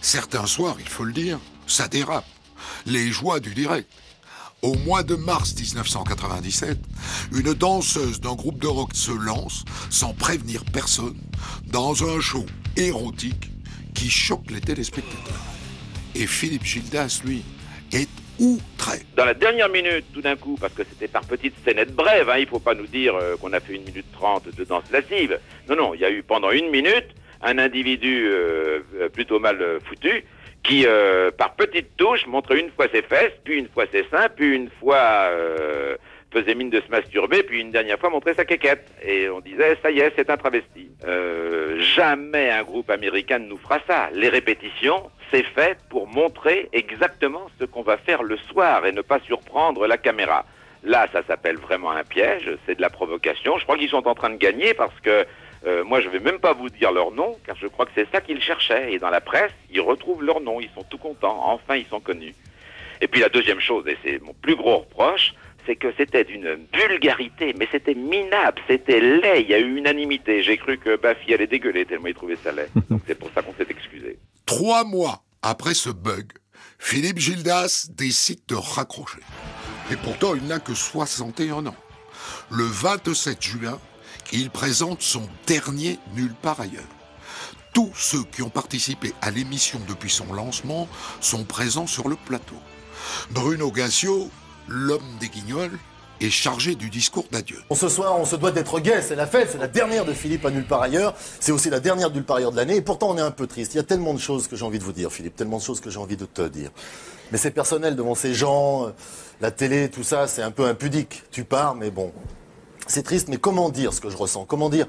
certains 0.00 0.46
soirs, 0.46 0.76
il 0.80 0.88
faut 0.88 1.04
le 1.04 1.12
dire, 1.12 1.38
ça 1.66 1.86
dérape. 1.86 2.24
Les 2.86 3.12
joies 3.12 3.40
du 3.40 3.54
direct. 3.54 3.86
Au 4.62 4.74
mois 4.76 5.02
de 5.02 5.16
mars 5.16 5.54
1997, 5.54 6.78
une 7.32 7.52
danseuse 7.52 8.22
d'un 8.22 8.36
groupe 8.36 8.58
de 8.58 8.68
rock 8.68 8.92
se 8.94 9.10
lance, 9.10 9.66
sans 9.90 10.14
prévenir 10.14 10.64
personne, 10.64 11.20
dans 11.66 12.04
un 12.04 12.20
show 12.20 12.46
érotique 12.78 13.50
qui 13.94 14.08
choque 14.08 14.50
les 14.50 14.62
téléspectateurs. 14.62 15.44
Et 16.14 16.26
Philippe 16.26 16.64
Gildas, 16.64 17.20
lui, 17.22 17.44
Dans 19.16 19.24
la 19.24 19.34
dernière 19.34 19.68
minute, 19.68 20.04
tout 20.12 20.22
d'un 20.22 20.36
coup, 20.36 20.56
parce 20.60 20.72
que 20.72 20.82
c'était 20.84 21.08
par 21.08 21.22
petites 21.22 21.54
scénettes 21.64 21.94
brèves, 21.94 22.28
hein, 22.30 22.38
il 22.38 22.46
faut 22.46 22.58
pas 22.58 22.74
nous 22.74 22.86
dire 22.86 23.14
euh, 23.14 23.36
qu'on 23.36 23.52
a 23.52 23.60
fait 23.60 23.74
une 23.74 23.84
minute 23.84 24.10
trente 24.12 24.48
de 24.54 24.64
danse 24.64 24.90
lascive. 24.90 25.38
Non, 25.68 25.76
non, 25.76 25.94
il 25.94 26.00
y 26.00 26.04
a 26.04 26.10
eu 26.10 26.22
pendant 26.22 26.50
une 26.50 26.70
minute 26.70 27.08
un 27.42 27.58
individu 27.58 28.28
euh, 28.30 28.80
plutôt 29.12 29.38
mal 29.38 29.60
euh, 29.60 29.78
foutu 29.80 30.24
qui, 30.62 30.84
euh, 30.86 31.30
par 31.30 31.54
petites 31.54 31.96
touches, 31.96 32.26
montre 32.26 32.52
une 32.52 32.70
fois 32.70 32.86
ses 32.92 33.02
fesses, 33.02 33.32
puis 33.44 33.58
une 33.58 33.68
fois 33.68 33.84
ses 33.90 34.04
seins, 34.10 34.28
puis 34.28 34.54
une 34.54 34.68
fois 34.80 35.30
euh, 35.30 35.96
faisait 36.32 36.54
mine 36.54 36.70
de 36.70 36.80
se 36.80 36.88
masturber, 36.90 37.42
puis 37.42 37.60
une 37.60 37.72
dernière 37.72 37.98
fois 37.98 38.10
montrer 38.10 38.34
sa 38.34 38.44
quéquette. 38.44 38.86
Et 39.02 39.28
on 39.28 39.40
disait, 39.40 39.76
ça 39.82 39.90
y 39.90 40.00
est, 40.00 40.12
c'est 40.16 40.30
un 40.30 40.36
travesti. 40.36 40.90
Euh, 41.06 41.80
jamais 41.80 42.50
un 42.50 42.62
groupe 42.62 42.90
américain 42.90 43.38
ne 43.38 43.48
nous 43.48 43.58
fera 43.58 43.80
ça. 43.86 44.10
Les 44.12 44.28
répétitions, 44.28 45.10
c'est 45.30 45.42
fait 45.42 45.78
pour 45.88 46.06
montrer 46.06 46.68
exactement 46.72 47.46
ce 47.58 47.64
qu'on 47.64 47.82
va 47.82 47.96
faire 47.96 48.22
le 48.22 48.36
soir 48.36 48.86
et 48.86 48.92
ne 48.92 49.02
pas 49.02 49.18
surprendre 49.20 49.86
la 49.86 49.98
caméra. 49.98 50.44
Là, 50.82 51.08
ça 51.12 51.22
s'appelle 51.26 51.56
vraiment 51.56 51.90
un 51.90 52.04
piège, 52.04 52.50
c'est 52.64 52.76
de 52.76 52.80
la 52.80 52.90
provocation. 52.90 53.58
Je 53.58 53.64
crois 53.64 53.76
qu'ils 53.76 53.90
sont 53.90 54.06
en 54.06 54.14
train 54.14 54.30
de 54.30 54.38
gagner 54.38 54.72
parce 54.72 54.98
que 55.00 55.26
euh, 55.66 55.84
moi, 55.84 56.00
je 56.00 56.08
vais 56.08 56.20
même 56.20 56.38
pas 56.38 56.54
vous 56.54 56.70
dire 56.70 56.90
leur 56.90 57.10
nom, 57.10 57.36
car 57.44 57.54
je 57.56 57.66
crois 57.66 57.84
que 57.84 57.92
c'est 57.94 58.08
ça 58.10 58.20
qu'ils 58.20 58.40
cherchaient. 58.40 58.94
Et 58.94 58.98
dans 58.98 59.10
la 59.10 59.20
presse, 59.20 59.52
ils 59.70 59.80
retrouvent 59.80 60.22
leur 60.22 60.40
nom, 60.40 60.60
ils 60.60 60.70
sont 60.74 60.84
tout 60.84 60.96
contents. 60.96 61.38
Enfin, 61.44 61.76
ils 61.76 61.86
sont 61.86 62.00
connus. 62.00 62.34
Et 63.02 63.08
puis 63.08 63.20
la 63.20 63.28
deuxième 63.28 63.60
chose, 63.60 63.86
et 63.86 63.96
c'est 64.04 64.22
mon 64.22 64.34
plus 64.34 64.56
gros 64.56 64.78
reproche, 64.78 65.34
c'est 65.66 65.76
que 65.76 65.88
c'était 65.96 66.24
d'une 66.24 66.66
vulgarité, 66.74 67.54
mais 67.58 67.68
c'était 67.70 67.94
minable, 67.94 68.60
c'était 68.68 69.00
laid, 69.00 69.42
il 69.42 69.50
y 69.50 69.54
a 69.54 69.58
eu 69.58 69.76
unanimité. 69.76 70.42
J'ai 70.42 70.56
cru 70.56 70.78
que 70.78 70.96
Baffy 70.96 71.34
allait 71.34 71.46
dégueuler 71.46 71.84
tellement 71.84 72.08
il 72.08 72.14
trouvait 72.14 72.38
ça 72.42 72.52
laid. 72.52 72.68
Donc 72.90 73.02
c'est 73.06 73.18
pour 73.18 73.30
ça 73.34 73.42
qu'on 73.42 73.54
s'est 73.54 73.66
excusé. 73.68 74.18
Trois 74.46 74.84
mois 74.84 75.22
après 75.42 75.74
ce 75.74 75.90
bug, 75.90 76.32
Philippe 76.78 77.18
Gildas 77.18 77.88
décide 77.90 78.40
de 78.48 78.54
raccrocher. 78.54 79.20
Et 79.90 79.96
pourtant, 79.96 80.34
il 80.34 80.46
n'a 80.46 80.60
que 80.60 80.74
61 80.74 81.66
ans. 81.66 81.76
Le 82.50 82.64
27 82.64 83.42
juin, 83.42 83.78
il 84.32 84.50
présente 84.50 85.02
son 85.02 85.28
dernier 85.46 85.98
Nulle 86.14 86.34
part 86.34 86.60
ailleurs. 86.60 86.82
Tous 87.72 87.92
ceux 87.94 88.24
qui 88.24 88.42
ont 88.42 88.50
participé 88.50 89.12
à 89.20 89.30
l'émission 89.30 89.80
depuis 89.88 90.10
son 90.10 90.32
lancement 90.32 90.88
sont 91.20 91.44
présents 91.44 91.86
sur 91.86 92.08
le 92.08 92.16
plateau. 92.16 92.56
Bruno 93.30 93.70
Gassio, 93.70 94.30
l'homme 94.70 95.02
des 95.18 95.28
guignols, 95.28 95.78
est 96.20 96.30
chargé 96.30 96.74
du 96.74 96.90
discours 96.90 97.24
d'adieu. 97.30 97.56
Ce 97.74 97.88
soir, 97.88 98.18
on 98.18 98.24
se 98.24 98.36
doit 98.36 98.50
d'être 98.50 98.78
gai, 98.80 99.00
c'est 99.02 99.16
la 99.16 99.26
fête, 99.26 99.48
c'est 99.52 99.58
la 99.58 99.68
dernière 99.68 100.04
de 100.04 100.12
Philippe 100.12 100.44
à 100.44 100.50
nulle 100.50 100.66
part 100.66 100.82
ailleurs, 100.82 101.14
c'est 101.40 101.52
aussi 101.52 101.70
la 101.70 101.80
dernière 101.80 102.10
de 102.10 102.16
nulle 102.16 102.24
part 102.24 102.36
ailleurs 102.36 102.52
de 102.52 102.56
l'année, 102.56 102.76
et 102.76 102.82
pourtant 102.82 103.10
on 103.10 103.16
est 103.16 103.22
un 103.22 103.30
peu 103.30 103.46
triste. 103.46 103.74
Il 103.74 103.78
y 103.78 103.80
a 103.80 103.84
tellement 103.84 104.14
de 104.14 104.18
choses 104.18 104.46
que 104.46 104.56
j'ai 104.56 104.64
envie 104.64 104.78
de 104.78 104.84
vous 104.84 104.92
dire, 104.92 105.10
Philippe, 105.10 105.36
tellement 105.36 105.58
de 105.58 105.62
choses 105.62 105.80
que 105.80 105.90
j'ai 105.90 105.98
envie 105.98 106.16
de 106.16 106.26
te 106.26 106.42
dire. 106.42 106.70
Mais 107.32 107.38
c'est 107.38 107.50
personnel 107.50 107.96
devant 107.96 108.14
ces 108.14 108.34
gens, 108.34 108.86
euh, 108.86 108.90
la 109.40 109.50
télé, 109.50 109.88
tout 109.88 110.02
ça, 110.02 110.26
c'est 110.26 110.42
un 110.42 110.50
peu 110.50 110.66
impudique. 110.66 111.22
Tu 111.30 111.44
pars, 111.44 111.74
mais 111.74 111.90
bon, 111.90 112.12
c'est 112.86 113.02
triste, 113.02 113.28
mais 113.28 113.38
comment 113.38 113.70
dire 113.70 113.94
ce 113.94 114.00
que 114.00 114.10
je 114.10 114.16
ressens? 114.16 114.44
Comment 114.44 114.68
dire, 114.68 114.86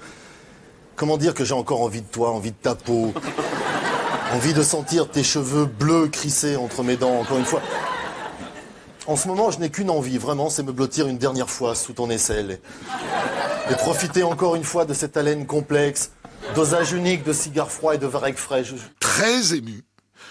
comment 0.95 1.17
dire 1.17 1.33
que 1.33 1.45
j'ai 1.45 1.53
encore 1.53 1.81
envie 1.81 2.01
de 2.01 2.07
toi, 2.07 2.31
envie 2.31 2.51
de 2.51 2.57
ta 2.61 2.75
peau, 2.75 3.13
envie 4.33 4.53
de 4.53 4.63
sentir 4.63 5.09
tes 5.09 5.23
cheveux 5.23 5.65
bleus 5.65 6.07
crissés 6.07 6.57
entre 6.57 6.83
mes 6.83 6.97
dents, 6.97 7.19
encore 7.19 7.37
une 7.37 7.45
fois. 7.45 7.61
En 9.07 9.15
ce 9.15 9.27
moment, 9.27 9.49
je 9.51 9.59
n'ai 9.59 9.69
qu'une 9.69 9.89
envie, 9.89 10.17
vraiment, 10.17 10.49
c'est 10.49 10.63
me 10.63 10.71
blottir 10.71 11.07
une 11.07 11.17
dernière 11.17 11.49
fois 11.49 11.73
sous 11.75 11.93
ton 11.93 12.09
aisselle. 12.09 12.59
Et, 13.69 13.73
et 13.73 13.75
profiter 13.75 14.23
encore 14.23 14.55
une 14.55 14.63
fois 14.63 14.85
de 14.85 14.93
cette 14.93 15.17
haleine 15.17 15.45
complexe, 15.47 16.11
dosage 16.55 16.91
unique 16.93 17.23
de 17.23 17.33
cigares 17.33 17.71
froids 17.71 17.95
et 17.95 17.97
de 17.97 18.05
varech 18.07 18.35
frais. 18.37 18.63
Je- 18.63 18.75
Très 18.99 19.55
ému, 19.55 19.83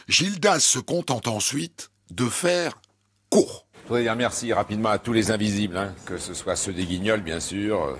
Gildas 0.09 0.61
se 0.61 0.79
contente 0.79 1.27
ensuite 1.27 1.91
de 2.11 2.27
faire 2.27 2.81
court. 3.29 3.67
Je 3.85 3.89
voudrais 3.89 4.03
dire 4.03 4.15
merci 4.17 4.53
rapidement 4.53 4.91
à 4.91 4.99
tous 4.99 5.13
les 5.13 5.33
invisibles, 5.33 5.77
hein, 5.77 5.93
que 6.07 6.17
ce 6.17 6.33
soit 6.35 6.55
ceux 6.55 6.73
des 6.73 6.85
guignols, 6.87 7.23
bien 7.23 7.41
sûr, 7.41 7.83
euh, 7.83 7.97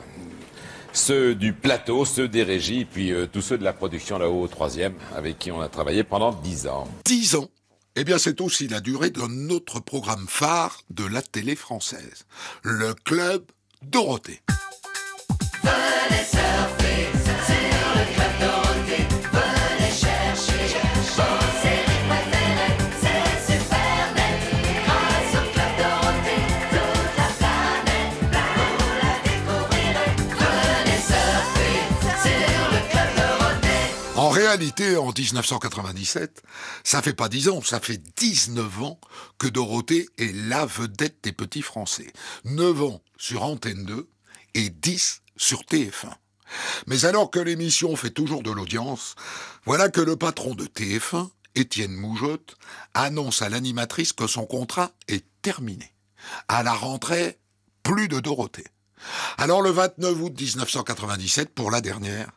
ceux 0.93 1.35
du 1.35 1.53
plateau, 1.53 2.05
ceux 2.05 2.29
des 2.29 2.45
régies, 2.45 2.85
puis 2.85 3.11
euh, 3.13 3.27
tous 3.27 3.41
ceux 3.43 3.59
de 3.59 3.65
la 3.65 3.73
production 3.73 4.19
là-haut 4.19 4.43
au 4.43 4.49
troisième, 4.49 4.95
avec 5.17 5.39
qui 5.39 5.51
on 5.51 5.61
a 5.61 5.69
travaillé 5.69 6.05
pendant 6.05 6.33
dix 6.33 6.69
ans. 6.69 6.87
10 7.07 7.35
ans. 7.37 7.49
Eh 7.97 8.05
bien, 8.05 8.19
c'est 8.19 8.41
aussi 8.41 8.69
la 8.69 8.81
durée 8.81 9.11
d'un 9.11 9.49
autre 9.49 9.81
programme 9.81 10.27
phare 10.29 10.83
de 10.91 11.05
la 11.05 11.23
télé 11.23 11.57
française, 11.57 12.25
le 12.63 12.95
Club 12.95 13.45
Dorothée. 13.83 14.41
Réalité, 34.51 34.97
en 34.97 35.13
1997, 35.13 36.43
ça 36.83 37.03
fait 37.03 37.15
pas 37.15 37.29
10 37.29 37.51
ans, 37.51 37.63
ça 37.63 37.79
fait 37.79 38.03
19 38.17 38.83
ans 38.83 39.01
que 39.39 39.47
Dorothée 39.47 40.09
est 40.19 40.35
la 40.35 40.67
vedette 40.67 41.19
des 41.23 41.31
petits 41.31 41.63
Français. 41.63 42.13
9 42.47 42.83
ans 42.83 43.01
sur 43.17 43.45
Antenne 43.45 43.85
2 43.85 44.09
et 44.55 44.71
10 44.71 45.23
sur 45.37 45.61
TF1. 45.61 46.13
Mais 46.89 47.05
alors 47.05 47.31
que 47.31 47.39
l'émission 47.39 47.95
fait 47.95 48.11
toujours 48.11 48.43
de 48.43 48.51
l'audience, 48.51 49.15
voilà 49.67 49.89
que 49.89 50.01
le 50.01 50.17
patron 50.17 50.57
de 50.57 50.65
TF1, 50.65 51.31
Étienne 51.55 51.95
Moujotte, 51.95 52.57
annonce 52.93 53.43
à 53.43 53.51
l'animatrice 53.51 54.13
que 54.13 54.27
son 54.27 54.47
contrat 54.47 54.91
est 55.07 55.25
terminé. 55.43 55.95
À 56.49 56.65
la 56.65 56.75
rentrée, 56.75 57.39
plus 57.85 58.09
de 58.09 58.19
Dorothée. 58.19 58.67
Alors 59.39 59.63
le 59.63 59.71
29 59.71 60.21
août 60.21 60.41
1997, 60.41 61.55
pour 61.55 61.71
la 61.71 61.81
dernière, 61.81 62.33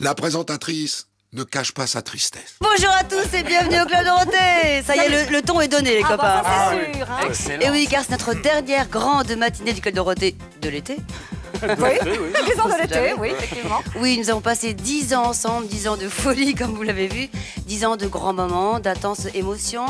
la 0.00 0.14
présentatrice 0.14 1.08
ne 1.36 1.44
cache 1.44 1.72
pas 1.72 1.86
sa 1.86 2.00
tristesse. 2.00 2.54
Bonjour 2.62 2.90
à 2.98 3.04
tous 3.04 3.34
et 3.36 3.42
bienvenue 3.42 3.80
au 3.82 3.84
Club 3.84 4.04
Dorothée 4.06 4.82
Ça 4.86 4.96
y 4.96 5.00
est, 5.00 5.26
le, 5.26 5.30
le 5.32 5.42
ton 5.42 5.60
est 5.60 5.68
donné 5.68 5.90
les 5.90 6.02
Ah 6.02 6.08
copains. 6.08 6.16
bah, 6.16 6.42
ça, 6.44 6.70
c'est 6.72 6.90
Ah 6.92 6.96
sûr, 6.96 7.10
hein. 7.10 7.18
Excellent. 7.28 7.60
Et 7.66 7.70
oui, 7.70 7.86
car 7.90 8.02
c'est 8.04 8.12
notre 8.12 8.32
dernière 8.34 8.88
grande 8.88 9.30
matinée 9.36 9.74
du 9.74 9.82
Club 9.82 9.94
Dorothée 9.94 10.34
de 10.62 10.68
l'été. 10.70 10.96
Oui, 11.62 11.68
les 11.68 12.60
ans 12.60 12.68
de 12.68 12.80
l'été, 12.82 13.14
oui, 13.18 13.28
effectivement. 13.32 13.80
Oui, 14.00 14.18
nous 14.18 14.30
avons 14.30 14.40
passé 14.40 14.72
10 14.72 15.12
ans 15.14 15.26
ensemble, 15.26 15.66
10 15.68 15.88
ans 15.88 15.96
de 15.98 16.08
folie 16.08 16.54
comme 16.54 16.74
vous 16.74 16.82
l'avez 16.82 17.06
vu, 17.06 17.28
10 17.66 17.84
ans 17.84 17.96
de 17.96 18.06
grands 18.06 18.32
moments, 18.34 18.80
d'intenses 18.80 19.26
émotions, 19.34 19.86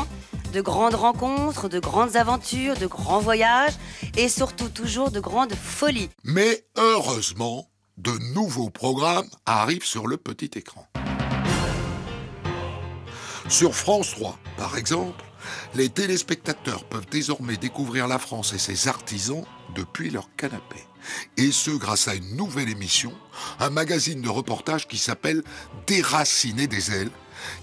de 0.51 0.59
grandes 0.61 0.95
rencontres, 0.95 1.69
de 1.69 1.79
grandes 1.79 2.17
aventures, 2.17 2.75
de 2.75 2.87
grands 2.87 3.19
voyages 3.19 3.73
et 4.17 4.27
surtout 4.27 4.67
toujours 4.69 5.11
de 5.11 5.21
grandes 5.21 5.53
folies. 5.55 6.09
Mais 6.25 6.65
heureusement, 6.77 7.67
de 7.97 8.11
nouveaux 8.33 8.69
programmes 8.69 9.27
arrivent 9.45 9.85
sur 9.85 10.07
le 10.07 10.17
petit 10.17 10.51
écran. 10.55 10.85
Sur 13.49 13.73
France 13.73 14.11
3, 14.11 14.37
par 14.57 14.77
exemple, 14.77 15.23
les 15.73 15.87
téléspectateurs 15.87 16.83
peuvent 16.83 17.07
désormais 17.09 17.55
découvrir 17.55 18.07
la 18.07 18.19
France 18.19 18.51
et 18.51 18.57
ses 18.57 18.89
artisans 18.89 19.45
depuis 19.73 20.09
leur 20.09 20.29
canapé. 20.35 20.75
Et 21.37 21.53
ce, 21.53 21.71
grâce 21.71 22.09
à 22.09 22.15
une 22.15 22.35
nouvelle 22.35 22.67
émission, 22.67 23.13
un 23.61 23.69
magazine 23.69 24.21
de 24.21 24.27
reportage 24.27 24.85
qui 24.85 24.97
s'appelle 24.97 25.43
Déraciner 25.87 26.67
des 26.67 26.91
ailes, 26.91 27.11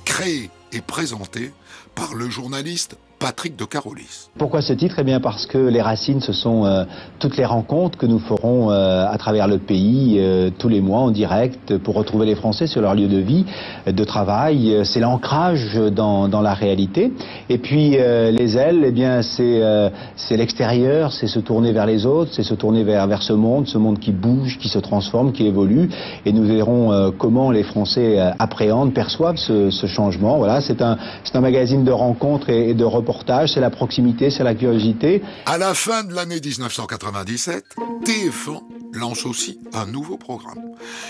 créé 0.06 0.50
et 0.72 0.80
présenté 0.80 1.52
par 1.94 2.14
le 2.14 2.30
journaliste 2.30 2.96
Patrick 3.24 3.56
de 3.56 3.64
Carolis. 3.64 4.28
Pourquoi 4.36 4.60
ce 4.60 4.74
titre? 4.74 4.96
Eh 4.98 5.02
bien 5.02 5.18
parce 5.18 5.46
que 5.46 5.56
les 5.56 5.80
racines, 5.80 6.20
ce 6.20 6.34
sont 6.34 6.66
euh, 6.66 6.84
toutes 7.20 7.38
les 7.38 7.46
rencontres 7.46 7.96
que 7.96 8.04
nous 8.04 8.18
ferons 8.18 8.70
euh, 8.70 9.06
à 9.08 9.16
travers 9.16 9.48
le 9.48 9.56
pays 9.56 10.16
euh, 10.18 10.50
tous 10.58 10.68
les 10.68 10.82
mois 10.82 10.98
en 10.98 11.10
direct 11.10 11.78
pour 11.78 11.94
retrouver 11.94 12.26
les 12.26 12.34
Français 12.34 12.66
sur 12.66 12.82
leur 12.82 12.94
lieu 12.94 13.08
de 13.08 13.16
vie, 13.16 13.46
de 13.86 14.04
travail. 14.04 14.80
C'est 14.84 15.00
l'ancrage 15.00 15.74
dans, 15.74 16.28
la 16.28 16.52
réalité. 16.52 17.14
Et 17.48 17.56
puis 17.56 17.92
les 17.92 18.58
ailes, 18.58 18.82
eh 18.84 18.90
bien 18.90 19.22
c'est 19.22 20.36
l'extérieur, 20.36 21.12
c'est 21.12 21.26
se 21.26 21.38
tourner 21.38 21.72
vers 21.72 21.86
les 21.86 22.04
autres, 22.04 22.32
c'est 22.34 22.42
se 22.42 22.54
tourner 22.54 22.84
vers, 22.84 23.22
ce 23.22 23.32
monde, 23.32 23.66
ce 23.68 23.78
monde 23.78 24.00
qui 24.00 24.12
bouge, 24.12 24.58
qui 24.58 24.68
se 24.68 24.78
transforme, 24.78 25.32
qui 25.32 25.46
évolue. 25.46 25.88
Et 26.26 26.32
nous 26.32 26.44
verrons 26.44 27.12
comment 27.16 27.50
les 27.50 27.62
Français 27.62 28.18
appréhendent, 28.38 28.92
perçoivent 28.92 29.38
ce, 29.38 29.70
changement. 29.86 30.36
Voilà, 30.36 30.60
c'est 30.60 30.82
un, 30.82 30.98
magazine 31.40 31.84
de 31.84 31.92
rencontres 31.92 32.50
et 32.50 32.74
de 32.74 32.84
reportages. 32.84 33.13
C'est 33.46 33.60
la 33.60 33.70
proximité, 33.70 34.30
c'est 34.30 34.44
la 34.44 34.54
curiosité. 34.54 35.22
À 35.46 35.56
la 35.56 35.72
fin 35.72 36.04
de 36.04 36.12
l'année 36.12 36.40
1997, 36.40 37.64
TF1 38.04 38.60
lance 38.92 39.24
aussi 39.24 39.58
un 39.72 39.86
nouveau 39.86 40.18
programme. 40.18 40.60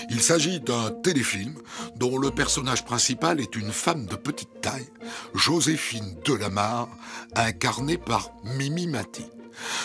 Il 0.09 0.21
s'agit 0.21 0.59
d'un 0.59 0.91
téléfilm 1.03 1.55
dont 1.97 2.17
le 2.17 2.31
personnage 2.31 2.85
principal 2.85 3.39
est 3.41 3.55
une 3.55 3.71
femme 3.71 4.05
de 4.05 4.15
petite 4.15 4.61
taille, 4.61 4.87
Joséphine 5.33 6.15
Delamarre, 6.25 6.87
incarnée 7.35 7.97
par 7.97 8.31
Mimi 8.43 8.87
Mati. 8.87 9.25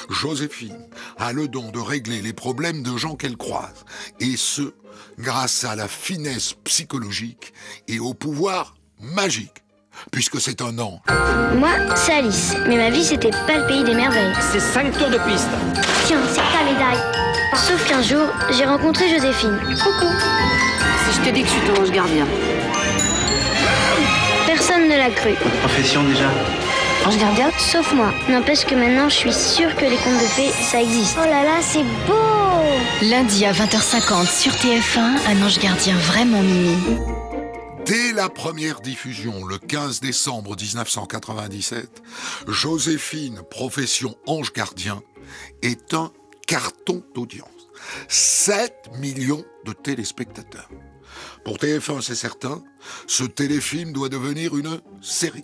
Joséphine 0.08 0.86
a 1.18 1.32
le 1.32 1.48
don 1.48 1.70
de 1.70 1.78
régler 1.78 2.22
les 2.22 2.32
problèmes 2.32 2.82
de 2.82 2.96
gens 2.96 3.16
qu'elle 3.16 3.36
croise, 3.36 3.84
et 4.20 4.36
ce, 4.36 4.72
grâce 5.18 5.64
à 5.64 5.76
la 5.76 5.88
finesse 5.88 6.54
psychologique 6.64 7.52
et 7.88 7.98
au 7.98 8.14
pouvoir 8.14 8.74
magique, 9.00 9.62
puisque 10.10 10.40
c'est 10.40 10.60
un 10.62 10.78
an. 10.78 11.00
Moi, 11.54 11.70
c'est 11.96 12.12
Alice, 12.12 12.54
mais 12.66 12.76
ma 12.76 12.90
vie, 12.90 13.04
c'était 13.04 13.30
pas 13.30 13.58
le 13.58 13.66
pays 13.66 13.84
des 13.84 13.94
merveilles. 13.94 14.32
C'est 14.52 14.60
5 14.60 14.96
tours 14.96 15.10
de 15.10 15.18
piste. 15.28 15.48
Tiens, 16.06 16.20
c'est 16.28 16.36
ta 16.36 16.64
médaille. 16.64 17.02
Sauf 17.54 17.86
qu'un 17.88 18.02
jour, 18.02 18.26
j'ai 18.50 18.64
rencontré 18.64 19.08
Joséphine. 19.08 19.58
Coucou. 19.82 20.12
Si 21.04 21.16
je 21.16 21.28
te 21.28 21.34
dis 21.34 21.42
que 21.42 21.48
je 21.48 21.52
suis 21.52 21.60
ton 21.62 21.82
ange 21.82 21.90
gardien. 21.90 22.26
Personne 24.46 24.88
ne 24.88 24.96
l'a 24.96 25.10
cru. 25.10 25.34
Profession 25.60 26.02
déjà 26.04 26.30
Ange 27.06 27.18
gardien 27.18 27.50
Sauf 27.58 27.92
moi. 27.92 28.12
N'empêche 28.28 28.64
que 28.64 28.74
maintenant, 28.74 29.08
je 29.08 29.16
suis 29.16 29.32
sûre 29.32 29.74
que 29.76 29.84
les 29.84 29.96
contes 29.96 30.20
de 30.20 30.26
fées, 30.26 30.50
ça 30.50 30.80
existe. 30.80 31.16
Oh 31.20 31.24
là 31.24 31.42
là, 31.42 31.58
c'est 31.60 31.84
beau 32.06 32.30
Lundi 33.02 33.46
à 33.46 33.52
20h50 33.52 34.26
sur 34.26 34.52
TF1, 34.52 34.98
un 34.98 35.42
ange 35.42 35.58
gardien 35.58 35.96
vraiment 35.96 36.42
mimi. 36.42 36.76
Dès 37.90 38.12
la 38.12 38.28
première 38.28 38.80
diffusion, 38.82 39.44
le 39.44 39.58
15 39.58 39.98
décembre 39.98 40.54
1997, 40.56 42.00
Joséphine, 42.46 43.42
profession 43.50 44.14
ange 44.28 44.52
gardien, 44.52 45.02
est 45.62 45.92
un 45.92 46.12
carton 46.46 47.02
d'audience. 47.16 47.48
7 48.06 48.90
millions 49.00 49.44
de 49.66 49.72
téléspectateurs. 49.72 50.70
Pour 51.44 51.56
TF1, 51.56 52.00
c'est 52.00 52.14
certain, 52.14 52.62
ce 53.08 53.24
téléfilm 53.24 53.92
doit 53.92 54.08
devenir 54.08 54.56
une 54.56 54.80
série. 55.02 55.42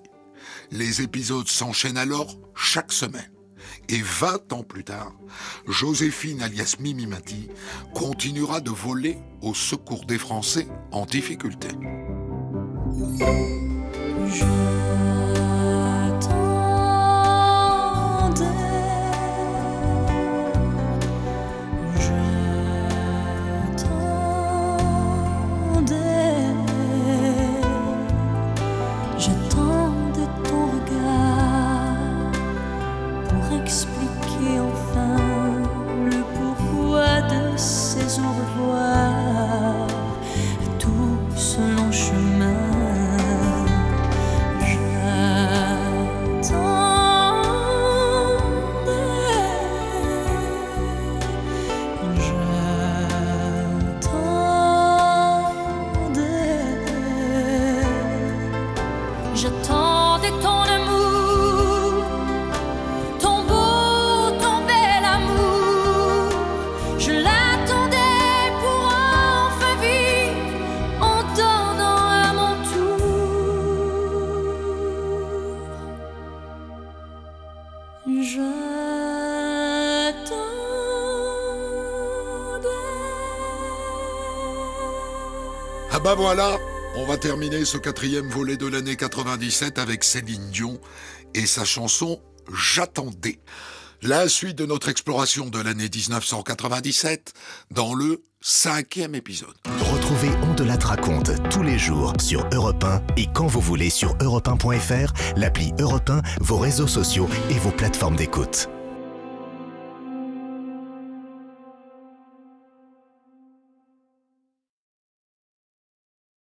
Les 0.71 1.03
épisodes 1.03 1.49
s'enchaînent 1.49 1.99
alors 1.99 2.39
chaque 2.55 2.93
semaine. 2.93 3.33
Et 3.89 4.01
20 4.01 4.53
ans 4.53 4.63
plus 4.63 4.85
tard, 4.85 5.13
Joséphine 5.67 6.43
alias 6.43 6.77
Mimi 6.79 7.09
Mati 7.09 7.49
continuera 7.93 8.61
de 8.61 8.71
voler 8.71 9.19
au 9.43 9.53
secours 9.53 10.05
des 10.05 10.19
Français 10.19 10.69
en 10.93 11.07
difficulté. 11.07 11.71
J'attendais 12.99 13.27
Bah 86.07 86.15
voilà, 86.15 86.57
on 86.95 87.05
va 87.05 87.17
terminer 87.17 87.65
ce 87.65 87.79
quatrième 87.79 88.29
volet 88.29 88.57
de 88.57 88.69
l'année 88.69 88.95
97 88.95 89.77
avec 89.77 90.05
Céline 90.05 90.51
Dion 90.53 90.79
et 91.35 91.47
sa 91.47 91.65
chanson 91.65 92.21
J'attendais. 92.55 93.41
La 94.03 94.29
suite 94.29 94.57
de 94.57 94.67
notre 94.67 94.89
exploration 94.89 95.47
de 95.47 95.59
l'année 95.59 95.89
1997 95.93 97.33
dans 97.73 97.93
le 97.93 98.23
cinquième 98.41 99.17
épisode. 99.17 99.57
Retrouvez 99.81 100.31
On 100.45 100.55
de 100.55 100.63
la 100.63 100.77
raconte 100.77 101.33
tous 101.51 101.65
les 101.65 101.77
jours 101.77 102.13
sur 102.21 102.47
Europe 102.53 102.85
1 102.85 103.03
et 103.17 103.27
quand 103.35 103.49
vous 103.49 103.61
voulez 103.61 103.91
sur 103.91 104.15
europe1.fr, 104.19 105.13
l'appli 105.37 105.73
Europe 105.81 106.09
1, 106.09 106.23
vos 106.41 106.59
réseaux 106.59 106.87
sociaux 106.87 107.29
et 107.51 107.59
vos 107.59 107.73
plateformes 107.73 108.15
d'écoute. 108.15 108.69